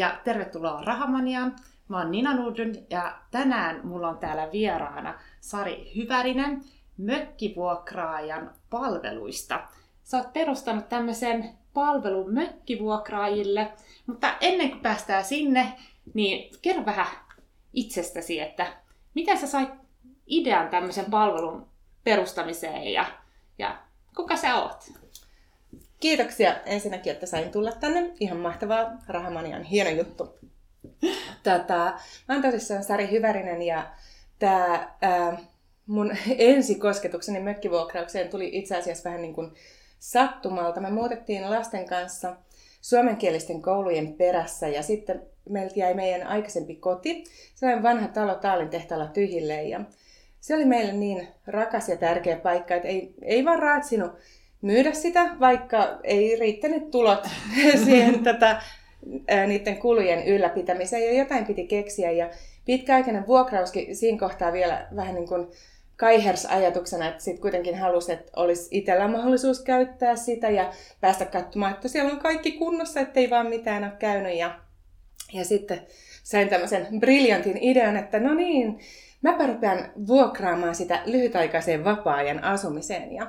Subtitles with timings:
[0.00, 1.56] ja tervetuloa Rahamaniaan.
[1.88, 6.64] Mä oon Nina Nudlund ja tänään mulla on täällä vieraana Sari Hyvärinen
[6.98, 9.60] mökkivuokraajan palveluista.
[10.02, 13.72] Sä oot perustanut tämmöisen palvelun mökkivuokraajille,
[14.06, 15.72] mutta ennen kuin päästään sinne,
[16.14, 17.06] niin kerro vähän
[17.72, 18.66] itsestäsi, että
[19.14, 19.70] miten sä sait
[20.26, 21.66] idean tämmöisen palvelun
[22.04, 23.04] perustamiseen ja,
[23.58, 23.76] ja
[24.16, 24.99] kuka sä oot?
[26.00, 28.12] Kiitoksia ensinnäkin, että sain tulla tänne.
[28.20, 28.90] Ihan mahtavaa.
[29.08, 30.38] Rahamanian hieno juttu.
[31.42, 31.94] Tätä,
[32.28, 33.90] mä oon tosissaan Sari Hyvärinen ja
[34.38, 34.94] tämä
[35.86, 39.52] mun ensikosketukseni mökkivuokraukseen tuli itse asiassa vähän niin kuin
[39.98, 40.80] sattumalta.
[40.80, 42.36] Me muutettiin lasten kanssa
[42.80, 47.24] suomenkielisten koulujen perässä ja sitten meiltä jäi meidän aikaisempi koti.
[47.54, 49.80] Sellainen vanha talo Taalin tehtaalla tyhjille ja
[50.40, 54.12] se oli meille niin rakas ja tärkeä paikka, että ei, ei vaan raatsinut
[54.62, 57.28] myydä sitä, vaikka ei riittänyt tulot
[57.84, 58.62] siihen tätä,
[59.46, 62.10] niiden kulujen ylläpitämiseen ja jotain piti keksiä.
[62.10, 62.30] Ja
[62.64, 65.46] pitkäaikainen vuokrauskin siinä kohtaa vielä vähän niin kuin
[65.96, 71.72] kaihers ajatuksena, että sitten kuitenkin halusi, että olisi itsellä mahdollisuus käyttää sitä ja päästä katsomaan,
[71.72, 74.38] että siellä on kaikki kunnossa, ettei vaan mitään ole käynyt.
[74.38, 74.58] Ja,
[75.32, 75.80] ja sitten
[76.22, 78.78] sain tämmöisen briljantin idean, että no niin,
[79.22, 83.12] mäpä rupean vuokraamaan sitä lyhytaikaiseen vapaa-ajan asumiseen.
[83.12, 83.26] Ja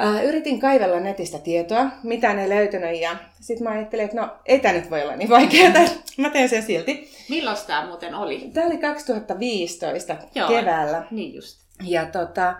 [0.00, 4.58] Äh, yritin kaivella netistä tietoa, mitä ne löytynyt ja sitten mä ajattelin, että no ei
[4.58, 5.72] tämä nyt voi olla niin vaikeaa,
[6.18, 7.10] mä teen sen silti.
[7.28, 8.50] Milloin tämä muuten oli?
[8.54, 11.06] Tämä oli 2015 Joo, keväällä.
[11.10, 11.60] Niin just.
[11.82, 12.54] Ja tota,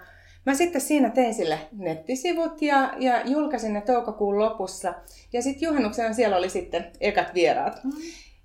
[0.47, 4.95] mä sitten siinä tein sille nettisivut ja, ja julkaisin ne toukokuun lopussa.
[5.33, 7.85] Ja sitten juhannuksena siellä oli sitten ekat vieraat.
[7.85, 7.93] Mm.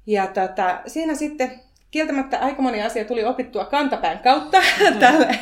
[0.08, 4.58] Ja tota, siinä sitten kieltämättä aika moni asia tuli opittua kantapään kautta
[4.92, 5.00] mm.
[5.00, 5.36] tällä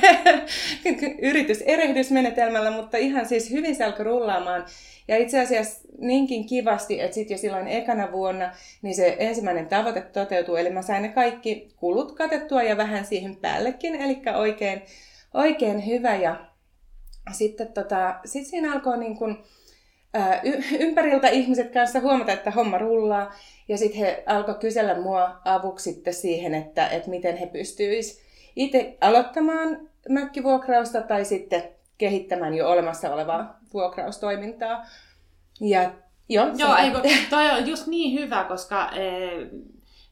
[1.29, 4.65] yrityserehdysmenetelmällä, mutta ihan siis hyvin se alkoi rullaamaan.
[5.07, 8.51] Ja itse asiassa niinkin kivasti, että sitten jo silloin ekana vuonna
[8.81, 10.59] niin se ensimmäinen tavoite toteutui.
[10.59, 14.81] Eli mä sain ne kaikki kulut katettua ja vähän siihen päällekin, eli oikein,
[15.33, 16.15] oikein hyvä.
[16.15, 16.35] Ja
[17.31, 19.43] sitten tota, sit siinä alkoi niin kun,
[20.13, 23.33] ää, y- ympäriltä ihmiset kanssa huomata, että homma rullaa.
[23.67, 28.97] Ja sitten he alkoivat kysellä mua avuksi sitten siihen, että, että miten he pystyisivät itse
[29.01, 31.63] aloittamaan mökkivuokrausta tai sitten
[31.97, 34.85] kehittämään jo olemassa olevaa vuokraustoimintaa.
[35.61, 35.91] Ja,
[36.29, 36.91] jo, Joo, ei,
[37.29, 39.29] toi on just niin hyvä, koska e,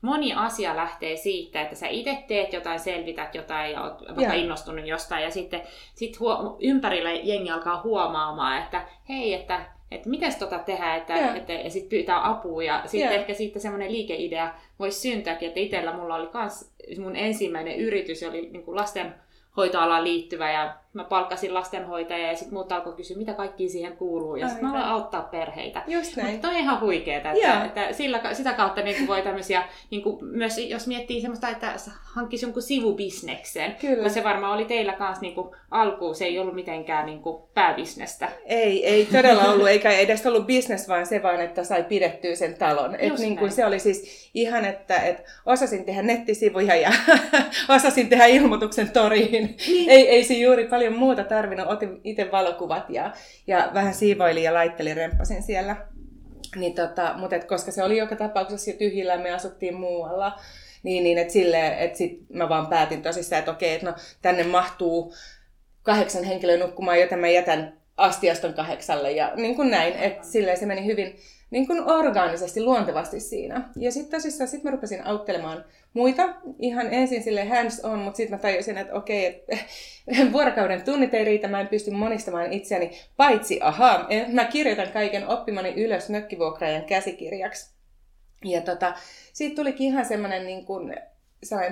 [0.01, 4.87] moni asia lähtee siitä, että sä itse teet jotain, selvität jotain ja oot vaikka innostunut
[4.87, 5.61] jostain ja sitten
[5.95, 11.35] sit huo, ympärillä jengi alkaa huomaamaan, että hei, että että miten tota tehdään, että, yeah.
[11.35, 12.63] että, ja sitten pyytää apua.
[12.63, 13.21] Ja sitten yeah.
[13.21, 18.49] ehkä siitä semmoinen liikeidea voisi syntyäkin, että itsellä mulla oli kans, mun ensimmäinen yritys oli
[18.49, 23.69] niin kuin lastenhoitoalaan liittyvä ja mä palkkasin lastenhoitajia ja sitten muut alkoi kysyä, mitä kaikki
[23.69, 24.35] siihen kuuluu.
[24.35, 25.83] Ja sitten mä aloin auttaa perheitä.
[25.87, 26.31] Just näin.
[26.31, 27.65] Mutta on ihan huikeeta, että, yeah.
[27.65, 32.45] että sillä, sitä kautta niin voi tämmöisiä, niin kuin, myös jos miettii semmoista, että hankkisi
[32.45, 33.75] jonkun sivubisneksen.
[33.81, 34.09] Kyllä.
[34.09, 38.29] Se varmaan oli teillä kanssa niin kuin, alkuun, se ei ollut mitenkään niin kuin, pääbisnestä.
[38.45, 42.53] Ei, ei todella ollut, eikä edes ollut bisnes, vaan se vaan, että sai pidettyä sen
[42.53, 42.95] talon.
[42.95, 46.91] Et niin kuin, se oli siis ihan, että et osasin tehdä nettisivuja ja
[47.75, 49.55] osasin tehdä ilmoituksen toriin.
[49.67, 49.89] Niin.
[49.89, 51.67] Ei, ei se juuri paljon paljon muuta tarvinnut.
[51.67, 53.13] Otin itse valokuvat ja,
[53.47, 55.75] ja vähän siivoilin ja laittelin, remppasin siellä.
[56.55, 60.39] Niin tota, mutta et koska se oli joka tapauksessa jo tyhjillä, me asuttiin muualla,
[60.83, 64.43] niin, niin että silleen, että sit mä vaan päätin tosissaan, että okei, että no tänne
[64.43, 65.13] mahtuu
[65.83, 70.65] kahdeksan henkilöä nukkumaan, joten mä jätän astiaston kahdeksalle ja niin kuin näin, että silleen se
[70.65, 71.15] meni hyvin,
[71.51, 73.69] niin kuin orgaanisesti, luontevasti siinä.
[73.75, 78.37] Ja sitten tosissaan sit mä rupesin auttelemaan muita ihan ensin sille hands on, mutta sitten
[78.37, 79.57] mä tajusin, että okei, että
[80.33, 85.73] vuorokauden tunnit ei riitä, mä en pysty monistamaan itseäni, paitsi ahaa, mä kirjoitan kaiken oppimani
[85.83, 87.77] ylös mökkivuokraajan käsikirjaksi.
[88.45, 88.93] Ja tota,
[89.33, 90.95] siitä tulikin ihan semmoinen niin kuin,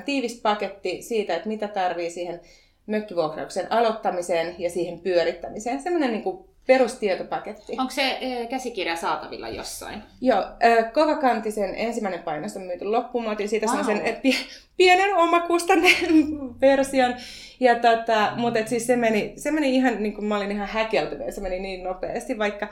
[0.05, 2.41] tiivis paketti siitä, että mitä tarvii siihen
[2.87, 5.81] mökkivuokrauksen aloittamiseen ja siihen pyörittämiseen.
[5.81, 7.76] Semmoinen niin kuin perustietopaketti.
[7.78, 10.03] Onko se e, käsikirja saatavilla jossain?
[10.22, 13.23] Joo, e, Kovakantisen ensimmäinen painos on myyty loppuun.
[13.23, 13.76] Mä otin siitä wow.
[13.76, 14.17] sellaisen
[14.78, 15.90] pienen omakustanne
[16.62, 17.16] version.
[17.59, 20.67] Ja tota, mutta et siis se meni, se meni ihan, niin kuin mä olin ihan
[20.67, 22.67] häkeltynyt, se meni niin nopeasti, vaikka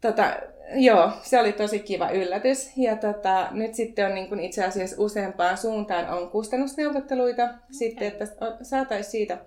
[0.00, 0.36] tota,
[0.74, 2.70] joo, se oli tosi kiva yllätys.
[2.76, 7.58] Ja tota, nyt sitten on niin kuin itse asiassa useampaan suuntaan on kustannusneuvotteluita okay.
[7.70, 8.26] sitten, että
[8.62, 9.38] saataisiin siitä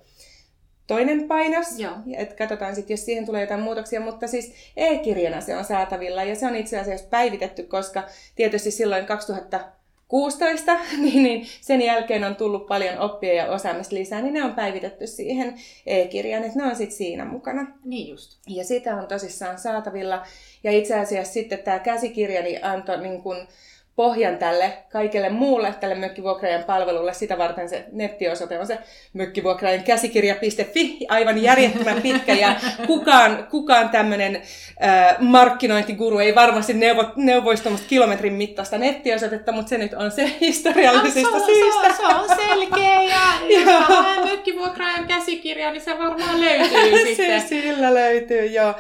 [0.88, 1.80] toinen painos.
[1.80, 1.94] Joo.
[2.18, 4.02] Että katsotaan sitten, jos siihen tulee jotain muutoksia.
[4.02, 8.04] Mutta siis e-kirjana se on saatavilla ja se on itse asiassa päivitetty, koska
[8.36, 14.34] tietysti silloin 2016, niin, niin sen jälkeen on tullut paljon oppia ja osaamista lisää, niin
[14.34, 15.56] ne on päivitetty siihen
[15.86, 17.68] e-kirjaan, että ne on sitten siinä mukana.
[17.84, 18.40] Niin just.
[18.48, 20.26] Ja sitä on tosissaan saatavilla.
[20.64, 23.48] Ja itse asiassa sitten tämä käsikirja niin antoi niin kun
[23.98, 27.14] pohjan tälle kaikelle muulle, tälle mökkivuokraajan palvelulle.
[27.14, 28.78] Sitä varten se nettiosoite on se
[29.14, 32.56] mökkivuokraajan käsikirja.fi, aivan järjettömän pitkä ja
[32.88, 39.94] kukaan, kukaan tämmöinen äh, markkinointiguru ei varmasti neuvo, neuvoisi kilometrin mittaista nettiosoitetta, mutta se nyt
[39.94, 41.94] on se historiallisista ah, se on, syistä.
[41.94, 43.20] Se on, se on selkeä ja
[43.60, 47.42] jos mökkivuokraajan käsikirja, niin se varmaan löytyy sitten.
[47.42, 48.74] se sillä löytyy, joo.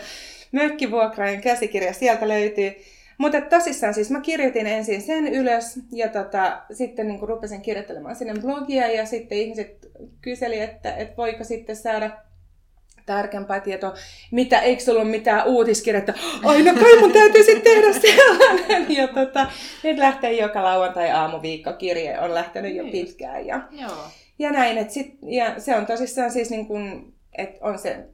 [0.51, 2.96] Mökkivuokraajan käsikirja sieltä löytyy.
[3.17, 8.33] Mutta tosissaan siis mä kirjoitin ensin sen ylös ja tota, sitten niin rupesin kirjoittelemaan sinne
[8.41, 9.91] blogia ja sitten ihmiset
[10.21, 12.11] kyseli, että, että voiko sitten saada
[13.05, 13.93] tarkempaa tietoa,
[14.31, 18.95] mitä, eikö ollut mitään uutiskirjettä, aina kai mun täytyy sitten tehdä sellainen.
[18.95, 19.51] Ja tota,
[19.83, 23.45] nyt lähtee joka lauantai aamuviikko kirje, on lähtenyt jo niin pitkään.
[23.45, 24.03] Ja, Joo.
[24.39, 28.05] ja näin, että sit, ja se on tosissaan siis niin kuin, että on se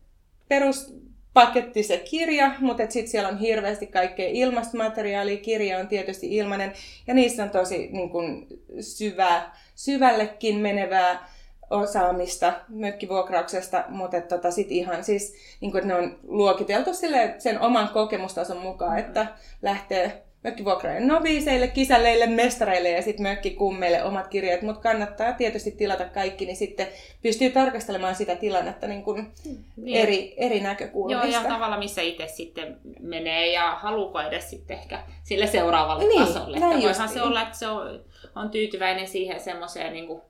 [0.48, 0.94] perus
[1.34, 5.38] paketti se kirja, mutta sitten siellä on hirveästi kaikkea ilmastomateriaalia.
[5.38, 6.74] Kirja on tietysti ilmainen
[7.08, 8.48] ja niissä on tosi niin kun,
[8.80, 11.30] syvä, syvällekin menevää
[11.70, 17.90] osaamista mökkivuokrauksesta, mutta tota, sit ihan siis, niin kun, ne on luokiteltu sille, sen oman
[17.90, 19.28] kokemustason mukaan, että
[19.62, 26.46] lähtee mökkivuokraajien noviiseille, kisälleille, mestareille ja sitten mökkikummeille omat kirjat, mutta kannattaa tietysti tilata kaikki,
[26.46, 26.88] niin sitten
[27.22, 29.32] pystyy tarkastelemaan sitä tilannetta niin kuin
[29.76, 29.98] niin.
[29.98, 31.28] eri, eri näkökulmista.
[31.28, 36.28] Joo, ja tavalla missä itse sitten menee ja haluuko edes sitten ehkä sille seuraavalle niin,
[36.28, 36.58] tasolle.
[36.58, 38.02] Että voihan se olla, että se on,
[38.36, 40.22] on tyytyväinen siihen semmoiseen niin kuin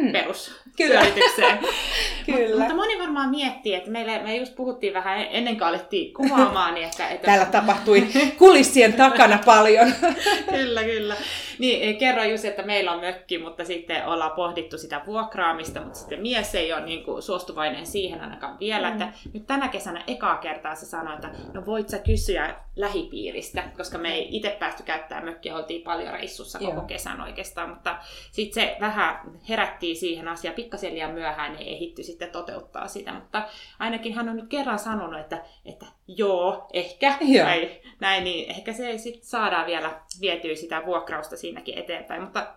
[0.00, 0.12] hmm.
[0.12, 1.58] peruspyöritykseen.
[2.26, 2.48] Kyllä.
[2.48, 6.74] Mut, mutta moni varmaan miettii, että meille, me just puhuttiin vähän ennen kuin alettiin kuvaamaan.
[6.74, 7.26] Niin että, että...
[7.26, 8.06] Täällä tapahtui
[8.38, 9.92] kulissien takana paljon.
[10.54, 11.16] kyllä, kyllä.
[11.60, 15.98] Niin, eh, kerro just, että meillä on mökki, mutta sitten ollaan pohdittu sitä vuokraamista, mutta
[15.98, 18.90] sitten mies ei ole niin kuin suostuvainen siihen ainakaan vielä.
[18.90, 18.92] Mm.
[18.92, 23.98] Että nyt tänä kesänä ekaa kertaa se sanoi, että no voit sä kysyä lähipiiristä, koska
[23.98, 26.82] me ei itse päästy käyttämään mökkiä, oltiin paljon reissussa koko Joo.
[26.82, 27.98] kesän oikeastaan, mutta
[28.32, 33.42] sitten se vähän herättiin siihen asiaan, pikkasen liian myöhään ei ehitty sitten toteuttaa sitä, mutta
[33.78, 35.86] ainakin hän on nyt kerran sanonut, että, että
[36.16, 37.46] joo, ehkä, joo.
[37.46, 42.54] Tai, näin, niin ehkä se sitten saadaan vielä vietyä sitä vuokrausta siinäkin eteenpäin, mutta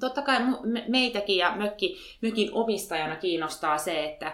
[0.00, 0.38] totta kai
[0.88, 4.32] meitäkin ja mökki, mökin omistajana kiinnostaa se, että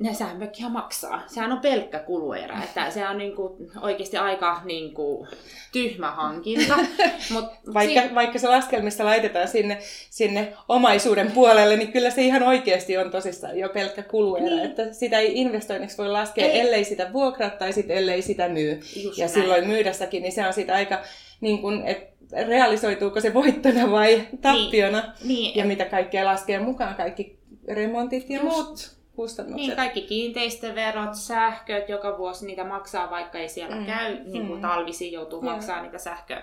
[0.00, 1.22] ne sehän mökkihän maksaa.
[1.26, 2.62] Sehän on pelkkä kuluerä.
[2.64, 5.26] Että se on niinku oikeasti aika niinku
[5.72, 6.76] tyhmä hankinta.
[7.32, 7.44] Mut
[7.74, 8.14] vaikka, siinä...
[8.14, 9.78] vaikka se laskelmista laitetaan sinne,
[10.10, 14.46] sinne omaisuuden puolelle, niin kyllä se ihan oikeasti on tosissaan jo pelkkä kuluerä.
[14.46, 14.60] Niin.
[14.60, 16.60] Että sitä ei investoinniksi voi laskea, ei.
[16.60, 18.80] ellei sitä vuokraa tai sit ellei sitä myy.
[19.04, 19.34] Just ja näin.
[19.34, 21.02] silloin myydässäkin, niin se on sitä aika,
[21.40, 22.12] niin kun, että
[22.46, 25.00] realisoituuko se voittona vai tappiona.
[25.00, 25.28] Niin.
[25.28, 25.56] Niin.
[25.56, 27.38] Ja mitä kaikkea laskee mukaan, kaikki
[27.68, 28.56] remontit ja Just.
[28.56, 29.66] muut kustannukset.
[29.66, 33.86] Niin, kaikki kiinteistöverot, sähköt, joka vuosi niitä maksaa, vaikka ei siellä mm.
[33.86, 34.18] käy.
[34.24, 34.62] Niin kuin mm.
[34.62, 35.54] talvisi joutuu yeah.
[35.54, 36.42] maksaa niitä sähkö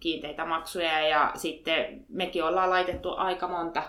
[0.00, 3.82] kiinteitä maksuja ja sitten mekin ollaan laitettu aika monta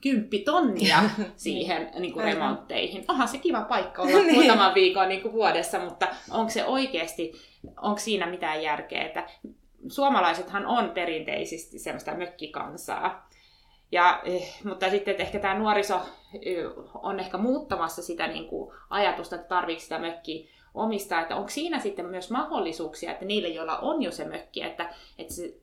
[0.00, 0.98] kymppitonnia
[1.36, 3.04] siihen niin kuin remontteihin.
[3.08, 4.34] Onhan se kiva paikka olla niin.
[4.34, 7.32] muutaman viikon niin kuin vuodessa, mutta onko se oikeasti,
[7.82, 9.26] onko siinä mitään järkeä, että
[9.88, 13.25] suomalaisethan on perinteisesti semmoista mökkikansaa,
[13.92, 16.00] ja, eh, mutta sitten että ehkä tämä nuoriso
[16.42, 16.64] eh,
[16.94, 21.80] on ehkä muuttamassa sitä niin kuin ajatusta, että tarvitseeko sitä mökkiä omistaa, että onko siinä
[21.80, 25.54] sitten myös mahdollisuuksia, että niille, joilla on jo se mökki, että, että se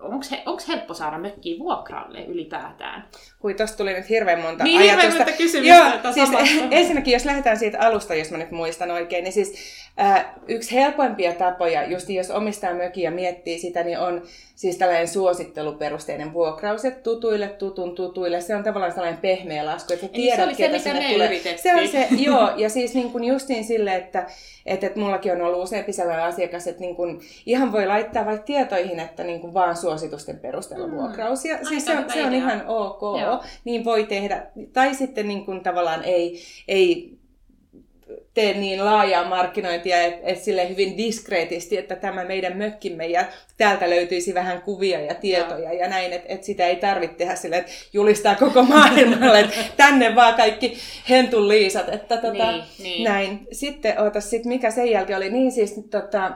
[0.00, 3.04] onko, he, onko helppo saada mökkiä vuokralle ylipäätään?
[3.42, 5.02] Hui, tosta tuli nyt hirveän monta niin, ajatusta.
[5.02, 6.00] Hirveän monta kysymystä.
[6.04, 6.30] Joo, siis
[6.70, 9.54] ensinnäkin, jos lähdetään siitä alusta, jos mä nyt muistan oikein, niin siis
[10.00, 14.22] äh, yksi helpoimpia tapoja, just jos omistaa mökiä ja miettii sitä, niin on
[14.54, 18.40] siis tällainen suositteluperusteinen vuokraus, että tutuille, tutun tutuille.
[18.40, 21.40] Se on tavallaan sellainen pehmeä lasku, että tiedät, se oli se, mitä me tulee.
[21.56, 24.26] Se on se, joo, ja siis niin kuin justiin sille, että,
[24.66, 28.46] että, että mullakin on ollut useampi sellainen asiakas, että niin kuin ihan voi laittaa vaikka
[28.46, 30.94] tietoihin, että niin kuin vaan suositusten perusteella mm.
[30.94, 31.44] vuokraus.
[31.44, 33.44] Ja siis se on, se on ihan ok, joo.
[33.64, 34.46] niin voi tehdä.
[34.72, 37.18] Tai sitten niin kuin tavallaan ei, ei
[38.34, 43.24] tee niin laajaa markkinointia, että et sille hyvin diskreetisti, että tämä meidän mökkimme ja
[43.56, 45.82] täältä löytyisi vähän kuvia ja tietoja Joo.
[45.82, 50.14] ja näin, että et sitä ei tarvitse tehdä sille, että julistaa koko maailmalle, että tänne
[50.14, 50.78] vaan kaikki
[51.10, 53.04] hentun liisat, että tota, niin, niin.
[53.04, 53.48] näin.
[53.52, 56.32] Sitten oota, sit mikä sen jälkeen oli, niin siis tota,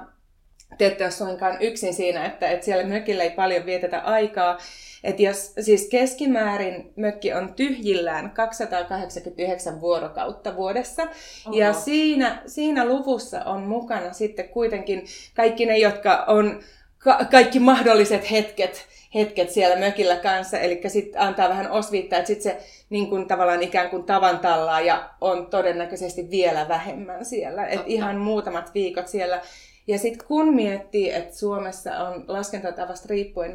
[0.78, 4.58] te ette ole suinkaan yksin siinä, että, että siellä mökillä ei paljon vietetä aikaa,
[5.04, 11.56] että jos siis keskimäärin mökki on tyhjillään 289 vuorokautta vuodessa, Oho.
[11.56, 16.60] ja siinä, siinä luvussa on mukana sitten kuitenkin kaikki ne, jotka on
[16.98, 22.52] ka- kaikki mahdolliset hetket, hetket siellä mökillä kanssa, eli sitten antaa vähän osviittaa, että sitten
[22.52, 28.16] se niin kuin tavallaan ikään kuin tavantallaa ja on todennäköisesti vielä vähemmän siellä, että ihan
[28.16, 29.40] muutamat viikot siellä
[29.86, 33.54] Ja sitten kun miettii, että Suomessa on laskentatavasta riippuen 500-700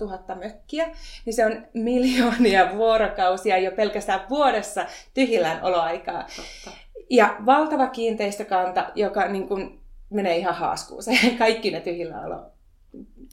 [0.00, 0.90] 000 mökkiä,
[1.24, 6.26] niin se on miljoonia vuorokausia jo pelkästään vuodessa tyhjillään oloaikaa.
[6.36, 6.78] Totta.
[7.10, 12.52] Ja valtava kiinteistökanta, joka niin kun menee ihan haaskuuseen, kaikki ne tyhjillään olo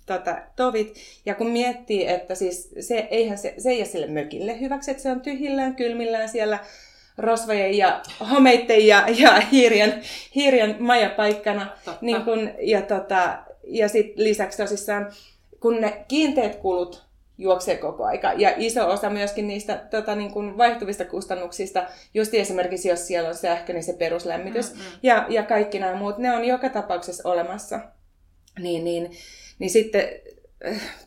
[0.06, 0.96] tota, tovit.
[1.26, 5.04] Ja kun miettii, että siis se, eihän se, se ei ole sille mökille hyväksi, että
[5.04, 6.60] se on tyhjillään, kylmillään siellä
[7.20, 10.02] rosvojen ja homeitten ja, ja hiirien,
[10.36, 11.68] hiirien majapaikkana.
[12.02, 15.12] Niin kun, ja tota, ja sit lisäksi tosissaan,
[15.60, 18.34] kun ne kiinteät kulut juoksee koko aika.
[18.34, 23.36] Ja iso osa myöskin niistä tota, niin kuin vaihtuvista kustannuksista, just esimerkiksi jos siellä on
[23.36, 25.00] sähkö, niin se peruslämmitys mm-hmm.
[25.04, 27.80] ja, ja kaikki nämä muut, ne on joka tapauksessa olemassa.
[28.60, 29.12] Niin, niin,
[29.60, 30.10] niin sitten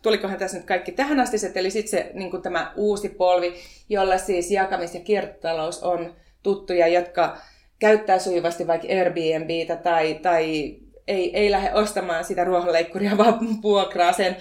[0.03, 3.55] tulikohan tässä nyt kaikki tähän asti, eli sitten se niin tämä uusi polvi,
[3.89, 7.37] jolla siis jakamis- ja kiertotalous on tuttuja, jotka
[7.79, 10.77] käyttää sujuvasti vaikka Airbnbtä tai, tai
[11.09, 14.37] ei, ei lähde ostamaan sitä ruohonleikkuria, vaan vuokraa sen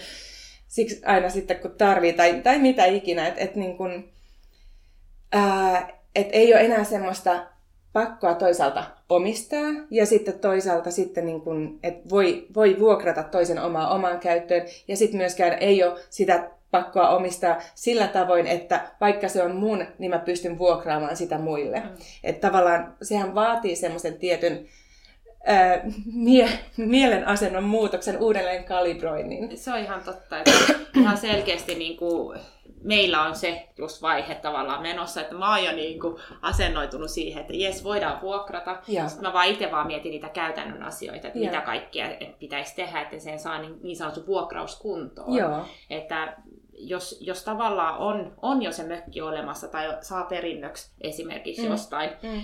[0.68, 3.28] siksi aina sitten kun tarvii tai, tai mitä ikinä.
[3.28, 3.78] Että et niin
[6.16, 7.46] et ei ole enää semmoista
[7.94, 13.94] pakkoa toisaalta omistaa ja sitten toisaalta sitten niin kun, et voi, voi vuokrata toisen omaa
[13.94, 19.44] omaan käyttöön ja sitten myöskään ei ole sitä pakkoa omistaa sillä tavoin, että vaikka se
[19.44, 21.80] on mun, niin mä pystyn vuokraamaan sitä muille.
[21.80, 21.90] Mm.
[22.24, 24.66] Että tavallaan sehän vaatii semmoisen tietyn
[25.46, 25.82] ää,
[26.14, 29.58] mie- mielenasennon muutoksen uudelleen kalibroinnin.
[29.58, 30.52] Se on ihan totta, että
[31.00, 32.40] ihan selkeästi niin kuin
[32.84, 37.42] meillä on se just vaihe tavallaan menossa, että mä oon jo niin kuin asennoitunut siihen,
[37.42, 38.78] että jes, voidaan vuokrata.
[38.86, 41.46] Sitten mä vaan itse vaan mietin niitä käytännön asioita, että ja.
[41.46, 42.06] mitä kaikkia
[42.40, 45.38] pitäisi tehdä, että sen saa niin, niin sanottu vuokrauskuntoon.
[45.38, 45.66] Joo.
[45.90, 46.38] Että
[46.74, 51.72] jos, jos tavallaan on, on jo se mökki olemassa tai saa perinnöksi esimerkiksi mm.
[51.72, 52.42] jostain mm.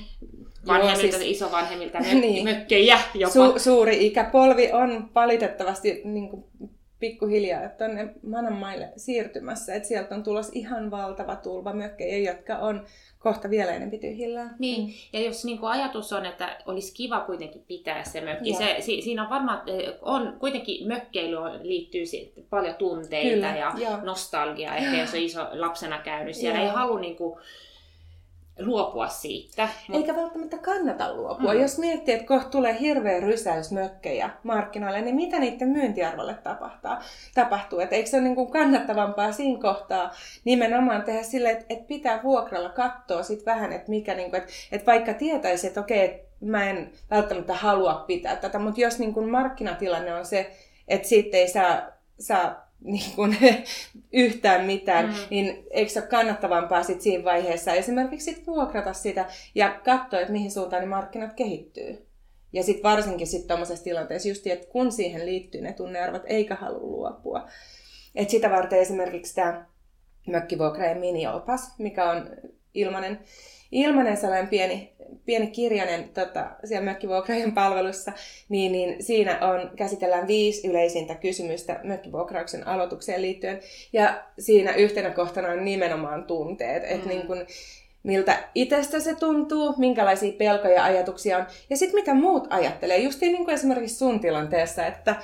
[0.68, 2.44] vanhemmilta, Joo, siis, isovanhemmilta mök- niin.
[2.44, 3.34] mökkejä jopa.
[3.34, 6.46] Su- suuri ikäpolvi on valitettavasti niin kuin
[7.00, 12.86] pikkuhiljaa tuonne Mananmaille siirtymässä, että sieltä on tulossa ihan valtava tulva mökkejä, jotka on
[13.20, 14.56] kohta vielä enemmän tyhjillään.
[14.60, 14.94] Niin, mm.
[15.14, 19.02] ja jos niin kuin ajatus on, että olisi kiva kuitenkin pitää se mökki, se, si,
[19.02, 22.04] siinä on varmaan, eh, on kuitenkin mökkeily liittyy
[22.50, 26.68] paljon tunteita Kyllä, ja ja nostalgiaa, ehkä jos on iso lapsena käynyt, siellä Joo.
[26.68, 27.40] ei halua niin kuin,
[28.60, 29.70] luopua siitä.
[29.94, 31.54] Eikä välttämättä kannata luopua.
[31.54, 31.62] Mm.
[31.62, 36.92] Jos miettii, että kohta tulee hirveä rysäys mökkejä markkinoille, niin mitä niiden myyntiarvolle tapahtuu?
[37.36, 37.80] tapahtuu?
[37.80, 40.12] Että eikö se ole niin kuin kannattavampaa siinä kohtaa
[40.46, 44.54] nimenomaan tehdä sille, että, että pitää vuokralla katsoa sit vähän, että mikä, niin kuin, että,
[44.72, 49.14] että vaikka tietäisi, että okei, että mä en välttämättä halua pitää tätä, mutta jos niin
[49.14, 50.52] kuin markkinatilanne on se,
[50.88, 51.82] että siitä ei saa,
[52.20, 53.38] saa niin kuin,
[54.14, 55.16] yhtään mitään, mm.
[55.30, 60.34] niin eikö se ole kannattavampaa sit siinä vaiheessa esimerkiksi sit vuokrata sitä ja katsoa, että
[60.34, 62.08] mihin suuntaan ne markkinat kehittyy.
[62.54, 66.80] Ja sitten varsinkin sitten tuommoisessa tilanteessa just, että kun siihen liittyy ne tunnearvot, eikä halua
[66.80, 67.48] luopua.
[68.16, 69.66] Et sitä varten esimerkiksi tämä
[70.28, 72.30] mökkivuokrajen mini-opas, mikä on
[72.74, 73.20] ilmainen,
[73.72, 78.12] ilmainen sellainen pieni pieni kirjainen tota, siellä mökkivuokraajan palvelussa,
[78.50, 83.60] niin, niin siinä on, käsitellään viisi yleisintä kysymystä mökkivuokrauksen aloitukseen liittyen.
[83.94, 86.84] Ja siinä yhtenä kohtana on nimenomaan tunteet.
[86.84, 86.90] Mm.
[86.96, 87.46] Että niin kun,
[88.04, 92.98] miltä itsestä se tuntuu, minkälaisia pelkoja ja ajatuksia on, ja sitten mitä muut ajattelee.
[92.98, 95.16] Just niin kuin esimerkiksi sun tilanteessa, että,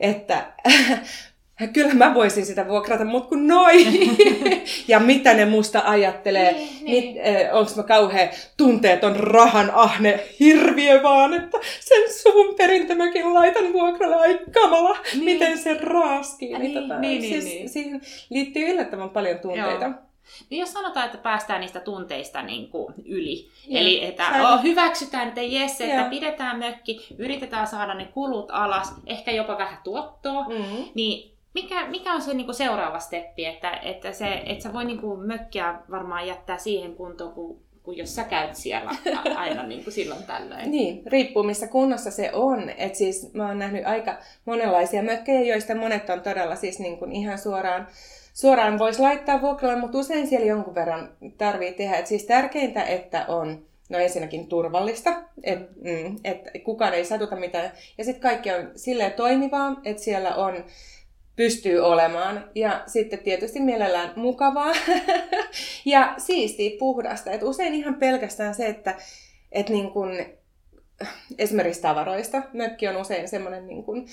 [0.00, 0.52] että
[1.66, 4.16] kyllä mä voisin sitä vuokrata, mutta kun noin.
[4.88, 6.52] ja mitä ne musta ajattelee.
[6.52, 7.18] Niin, niin.
[7.46, 14.16] äh, Onko mä kauhean tunteeton rahan ahne hirviö vaan, että sen suvun perintömökin laitan vuokralle.
[14.16, 15.24] Ai kamala, niin.
[15.24, 16.58] miten se raaskii.
[16.58, 17.68] Niin, niin, tota, niin, siis, niin.
[17.68, 18.00] Siihen
[18.30, 19.84] liittyy yllättävän paljon tunteita.
[19.84, 19.94] Joo.
[20.50, 25.28] Niin jos sanotaan, että päästään niistä tunteista niin kuin yli, ja, eli että oh, hyväksytään,
[25.28, 26.04] että jes, että ja.
[26.04, 30.84] pidetään mökki, yritetään saada ne kulut alas, ehkä jopa vähän tuottoa, mm-hmm.
[30.94, 34.84] niin mikä, mikä on se niin kuin seuraava steppi, että, että, se, että sä voi
[34.84, 38.90] niin kuin mökkiä varmaan jättää siihen kuntoon, kun, kun jos sä käyt siellä
[39.36, 40.70] aina niin kuin silloin tällöin.
[40.80, 42.70] Niin, riippuu missä kunnossa se on.
[42.70, 47.12] Et siis mä oon nähnyt aika monenlaisia mökkejä, joista monet on todella siis niin kuin
[47.12, 47.86] ihan suoraan
[48.34, 51.96] suoraan voisi laittaa vuokralle, mutta usein siellä jonkun verran tarvii tehdä.
[51.96, 57.72] Et siis tärkeintä, että on no ensinnäkin turvallista, että mm, et kukaan ei satuta mitään.
[57.98, 60.64] Ja sitten kaikki on silleen toimivaa, että siellä on
[61.40, 62.50] pystyy olemaan.
[62.54, 64.72] Ja sitten tietysti mielellään mukavaa
[65.84, 67.30] ja siistiä puhdasta.
[67.30, 68.94] Et usein ihan pelkästään se, että
[69.52, 70.10] et niin kun,
[71.38, 72.42] esimerkiksi tavaroista.
[72.52, 73.84] Mökki on usein semmoinen, niin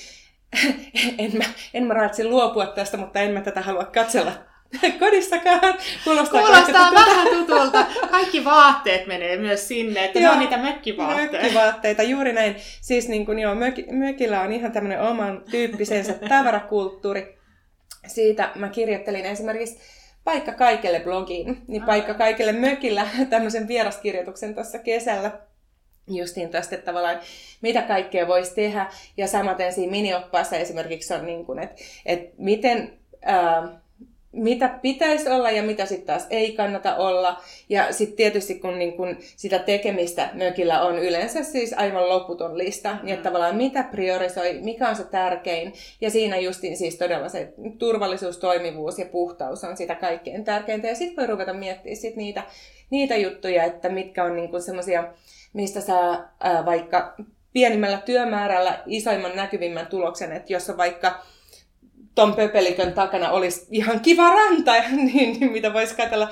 [1.24, 1.44] en, mä,
[1.74, 4.32] en mä raatsi luopua tästä, mutta en mä tätä halua katsella
[5.00, 5.78] kodissakaan.
[6.04, 7.86] Kuulostaa, Kuulostaa vähän tutulta.
[8.12, 11.38] Kaikki vaatteet menee myös sinne, että joo, ne on niitä mökkivaatteita.
[11.38, 12.56] Mökkivaatteita, juuri näin.
[12.82, 17.38] Siis niin kuin, joo, möki, mökillä on ihan tämmöinen oman tyyppisensä tavarakulttuuri.
[18.08, 19.80] Siitä mä kirjoittelin esimerkiksi
[20.24, 25.32] Paikka kaikelle blogiin, niin Paikka kaikelle mökillä tämmöisen vieraskirjoituksen tuossa kesällä
[26.08, 27.20] justiin tästä, että tavallaan
[27.62, 28.90] mitä kaikkea voisi tehdä.
[29.18, 33.82] Ja samaten siinä minioppaassa esimerkiksi on, niin kuin, että, että miten, ää,
[34.38, 37.42] mitä pitäisi olla ja mitä sitten taas ei kannata olla.
[37.70, 42.94] Ja sitten tietysti kun, niin kun sitä tekemistä mökillä on yleensä siis aivan loputon lista,
[42.94, 43.00] mm.
[43.04, 45.74] niin että tavallaan mitä priorisoi, mikä on se tärkein.
[46.02, 50.88] Ja siinä justiin siis todella se turvallisuus, toimivuus ja puhtaus on sitä kaikkein tärkeintä.
[50.88, 52.44] Ja sitten voi ruveta miettimään sit niitä,
[52.90, 55.04] niitä juttuja, että mitkä on niin semmoisia
[55.54, 57.16] mistä saa ää, vaikka
[57.54, 61.24] pienimmällä työmäärällä isoimman näkyvimmän tuloksen, että jos on vaikka
[62.18, 66.30] ton pöpelikön takana olisi ihan kiva ranta, niin, niin mitä voisi katsella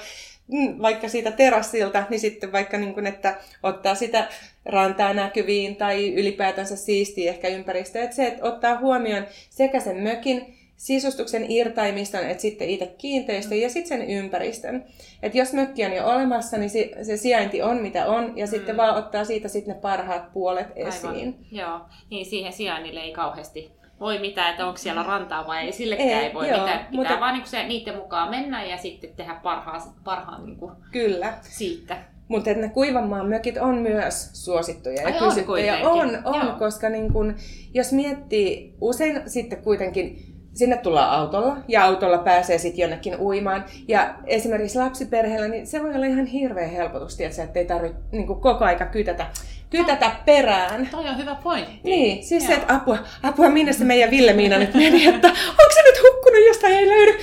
[0.48, 4.28] mm, vaikka siitä terassilta, niin sitten vaikka niin kuin, että ottaa sitä
[4.66, 8.04] rantaa näkyviin tai ylipäätänsä siistiä ehkä ympäristöä.
[8.04, 13.70] Että se, että ottaa huomioon sekä sen mökin sisustuksen irtaimiston, että sitten itse kiinteistön ja
[13.70, 14.86] sitten sen ympäristön.
[15.24, 18.50] Että jos mökki on jo olemassa, niin se, se sijainti on mitä on, ja mm.
[18.50, 21.10] sitten vaan ottaa siitä sitten ne parhaat puolet esiin.
[21.10, 21.36] Aivan.
[21.52, 26.10] Joo, niin siihen sijainnille ei kauheasti voi mitään, että onko siellä rantaa vai ei, sillekään
[26.10, 26.80] ei, ei voi joo, mitään.
[26.80, 27.20] Pitää mutta...
[27.20, 31.34] vaan niin se, niiden mukaan mennä ja sitten tehdä parhaan, parhaan niin kuin Kyllä.
[31.42, 31.98] siitä.
[32.28, 35.90] Mutta ne kuivanmaan mökit on myös suosittuja ja kysyttyjä.
[35.90, 37.36] On, on, on koska niin kun,
[37.74, 43.66] jos miettii, usein sitten kuitenkin sinne tullaan autolla ja autolla pääsee sitten jonnekin uimaan.
[43.88, 48.28] Ja esimerkiksi lapsiperheellä, niin se voi olla ihan hirveä helpotus, tietysti, että ei tarvitse niin
[48.28, 49.28] koko aika kytätä,
[49.78, 50.88] kytätä perään.
[50.92, 51.80] Toi on hyvä pointti.
[51.84, 52.54] Niin, siis Joo.
[52.54, 56.48] se, että apua, apua, minne se meidän Ville-Miina nyt meni, että onko se nyt hukkunut,
[56.48, 57.18] jostain ei löydy.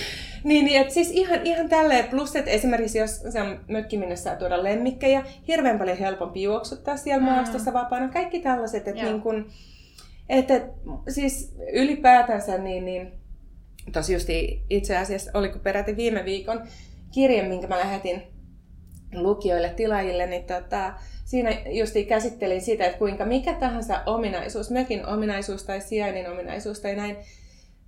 [0.45, 4.17] Niin, niin että siis ihan, ihan tälleen, plus että esimerkiksi jos se on mökki, minne
[4.17, 7.33] saa tuoda lemmikkejä, hirveän paljon helpompi juoksuttaa siellä mm.
[7.33, 8.09] maastossa vapaana.
[8.09, 9.51] Kaikki tällaiset, että niin kun,
[10.29, 10.61] että,
[11.09, 13.23] siis ylipäätänsä niin, niin
[13.93, 16.63] Tosi justi itse asiassa oliko peräti viime viikon
[17.15, 18.23] kirje, minkä mä lähetin
[19.15, 20.93] lukijoille, tilaajille, niin tota,
[21.25, 26.97] siinä justi käsittelin sitä, että kuinka mikä tahansa ominaisuus, mökin ominaisuus tai sijainnin ominaisuus tai
[26.97, 27.17] näin,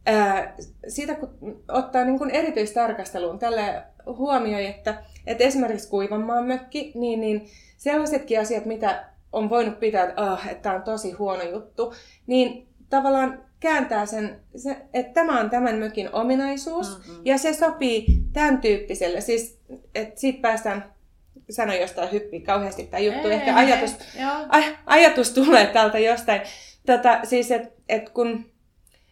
[0.07, 0.55] ää,
[0.89, 7.47] siitä kun ottaa niin kuin erityistarkasteluun tälle huomioi, että, että esimerkiksi Kuivanmaan mökki, niin, niin
[7.77, 11.95] sellaisetkin asiat, mitä on voinut pitää, että, oh, että tämä on tosi huono juttu,
[12.27, 17.23] niin tavallaan kääntää sen, se, että tämä on tämän mökin ominaisuus mm-hmm.
[17.25, 19.21] ja se sopii tämän tyyppiselle.
[19.21, 19.61] Siis,
[19.95, 20.94] että siitä päästään
[21.51, 23.29] sano jostain hyppii kauheasti tämä juttu.
[23.29, 23.97] Ei, Ehkä ajatus,
[24.49, 26.41] aj, ajatus tulee täältä jostain.
[26.87, 28.45] Tätä, siis, että et kun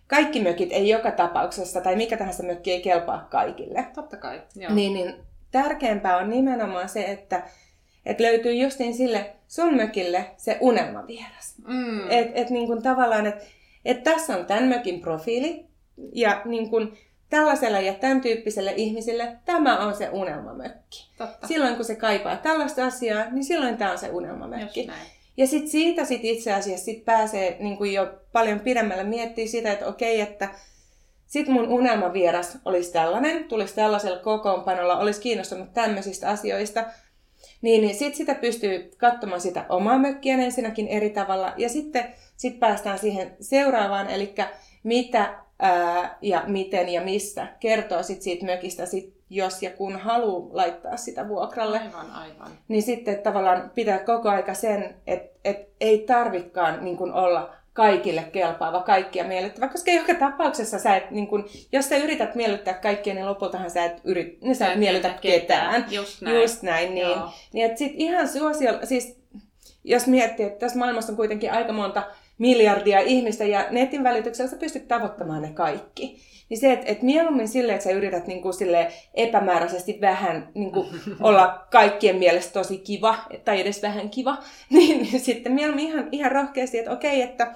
[0.06, 3.86] kaikki mökit ei joka tapauksessa, tai mikä tahansa mökki ei kelpaa kaikille.
[3.94, 4.74] Totta kai, joo.
[4.74, 5.14] Niin, niin
[5.50, 7.42] tärkeämpää on nimenomaan se, että
[8.06, 11.54] et löytyy justiin sille sun mökille se unelmavieras.
[11.66, 12.10] Mm.
[12.10, 13.44] Että et niin kuin tavallaan, että
[13.84, 15.66] että tässä on tämän mökin profiili
[16.14, 16.98] ja niin kuin
[17.32, 21.08] tällaiselle ja tämän tyyppiselle ihmiselle tämä on se unelmamökki.
[21.18, 21.46] Totta.
[21.46, 24.90] Silloin kun se kaipaa tällaista asiaa, niin silloin tämä on se unelmamökki.
[25.36, 29.72] Ja sitten siitä sit itse asiassa sit pääsee niin kuin jo paljon pidemmälle miettiä sitä,
[29.72, 30.48] että okei, että
[31.26, 36.84] sitten mun unelmavieras olisi tällainen, tulisi tällaisella kokoonpanolla, olisi kiinnostunut tämmöisistä asioista,
[37.62, 41.54] niin, niin sitten sitä pystyy katsomaan sitä omaa mökkiä ensinnäkin eri tavalla.
[41.56, 42.04] Ja sitten
[42.36, 44.34] sit päästään siihen seuraavaan, eli
[44.82, 50.48] mitä ää, ja miten ja mistä kertoo sit siitä mökistä, sit, jos ja kun haluaa
[50.52, 51.78] laittaa sitä vuokralle.
[51.78, 52.50] Aivan, aivan.
[52.68, 58.22] Niin sitten tavallaan pitää koko aika sen, että et ei tarvikaan niin kun olla kaikille
[58.32, 63.14] kelpaava, kaikkia miellyttävä, koska joka tapauksessa sä et, niin kun, jos sä yrität miellyttää kaikkia,
[63.14, 65.84] niin lopultahan sä et, yrit, niin sä et miellytä ketään.
[65.84, 65.94] ketään.
[65.94, 66.40] Just näin.
[66.40, 67.18] Just näin, niin.
[67.52, 69.22] niin että sit ihan suosio, siis
[69.84, 72.02] jos miettii, että tässä maailmassa on kuitenkin aika monta
[72.42, 76.20] miljardia ihmistä ja netin välityksellä sä pystyt tavoittamaan ne kaikki.
[76.48, 80.86] Niin se, että et mieluummin silleen, että sä yrität niinku sille epämääräisesti vähän niinku
[81.20, 84.38] olla kaikkien mielestä tosi kiva, tai edes vähän kiva,
[84.70, 87.54] niin, niin sitten mieluummin ihan, ihan rohkeasti, että okei, että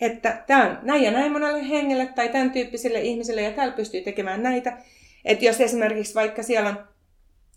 [0.00, 4.00] että tämä on näin ja näin monelle hengelle tai tämän tyyppisille ihmisille ja täällä pystyy
[4.00, 4.78] tekemään näitä.
[5.24, 6.78] Että jos esimerkiksi vaikka siellä on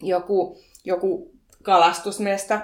[0.02, 1.32] joku, joku
[1.64, 2.62] kalastusmesta,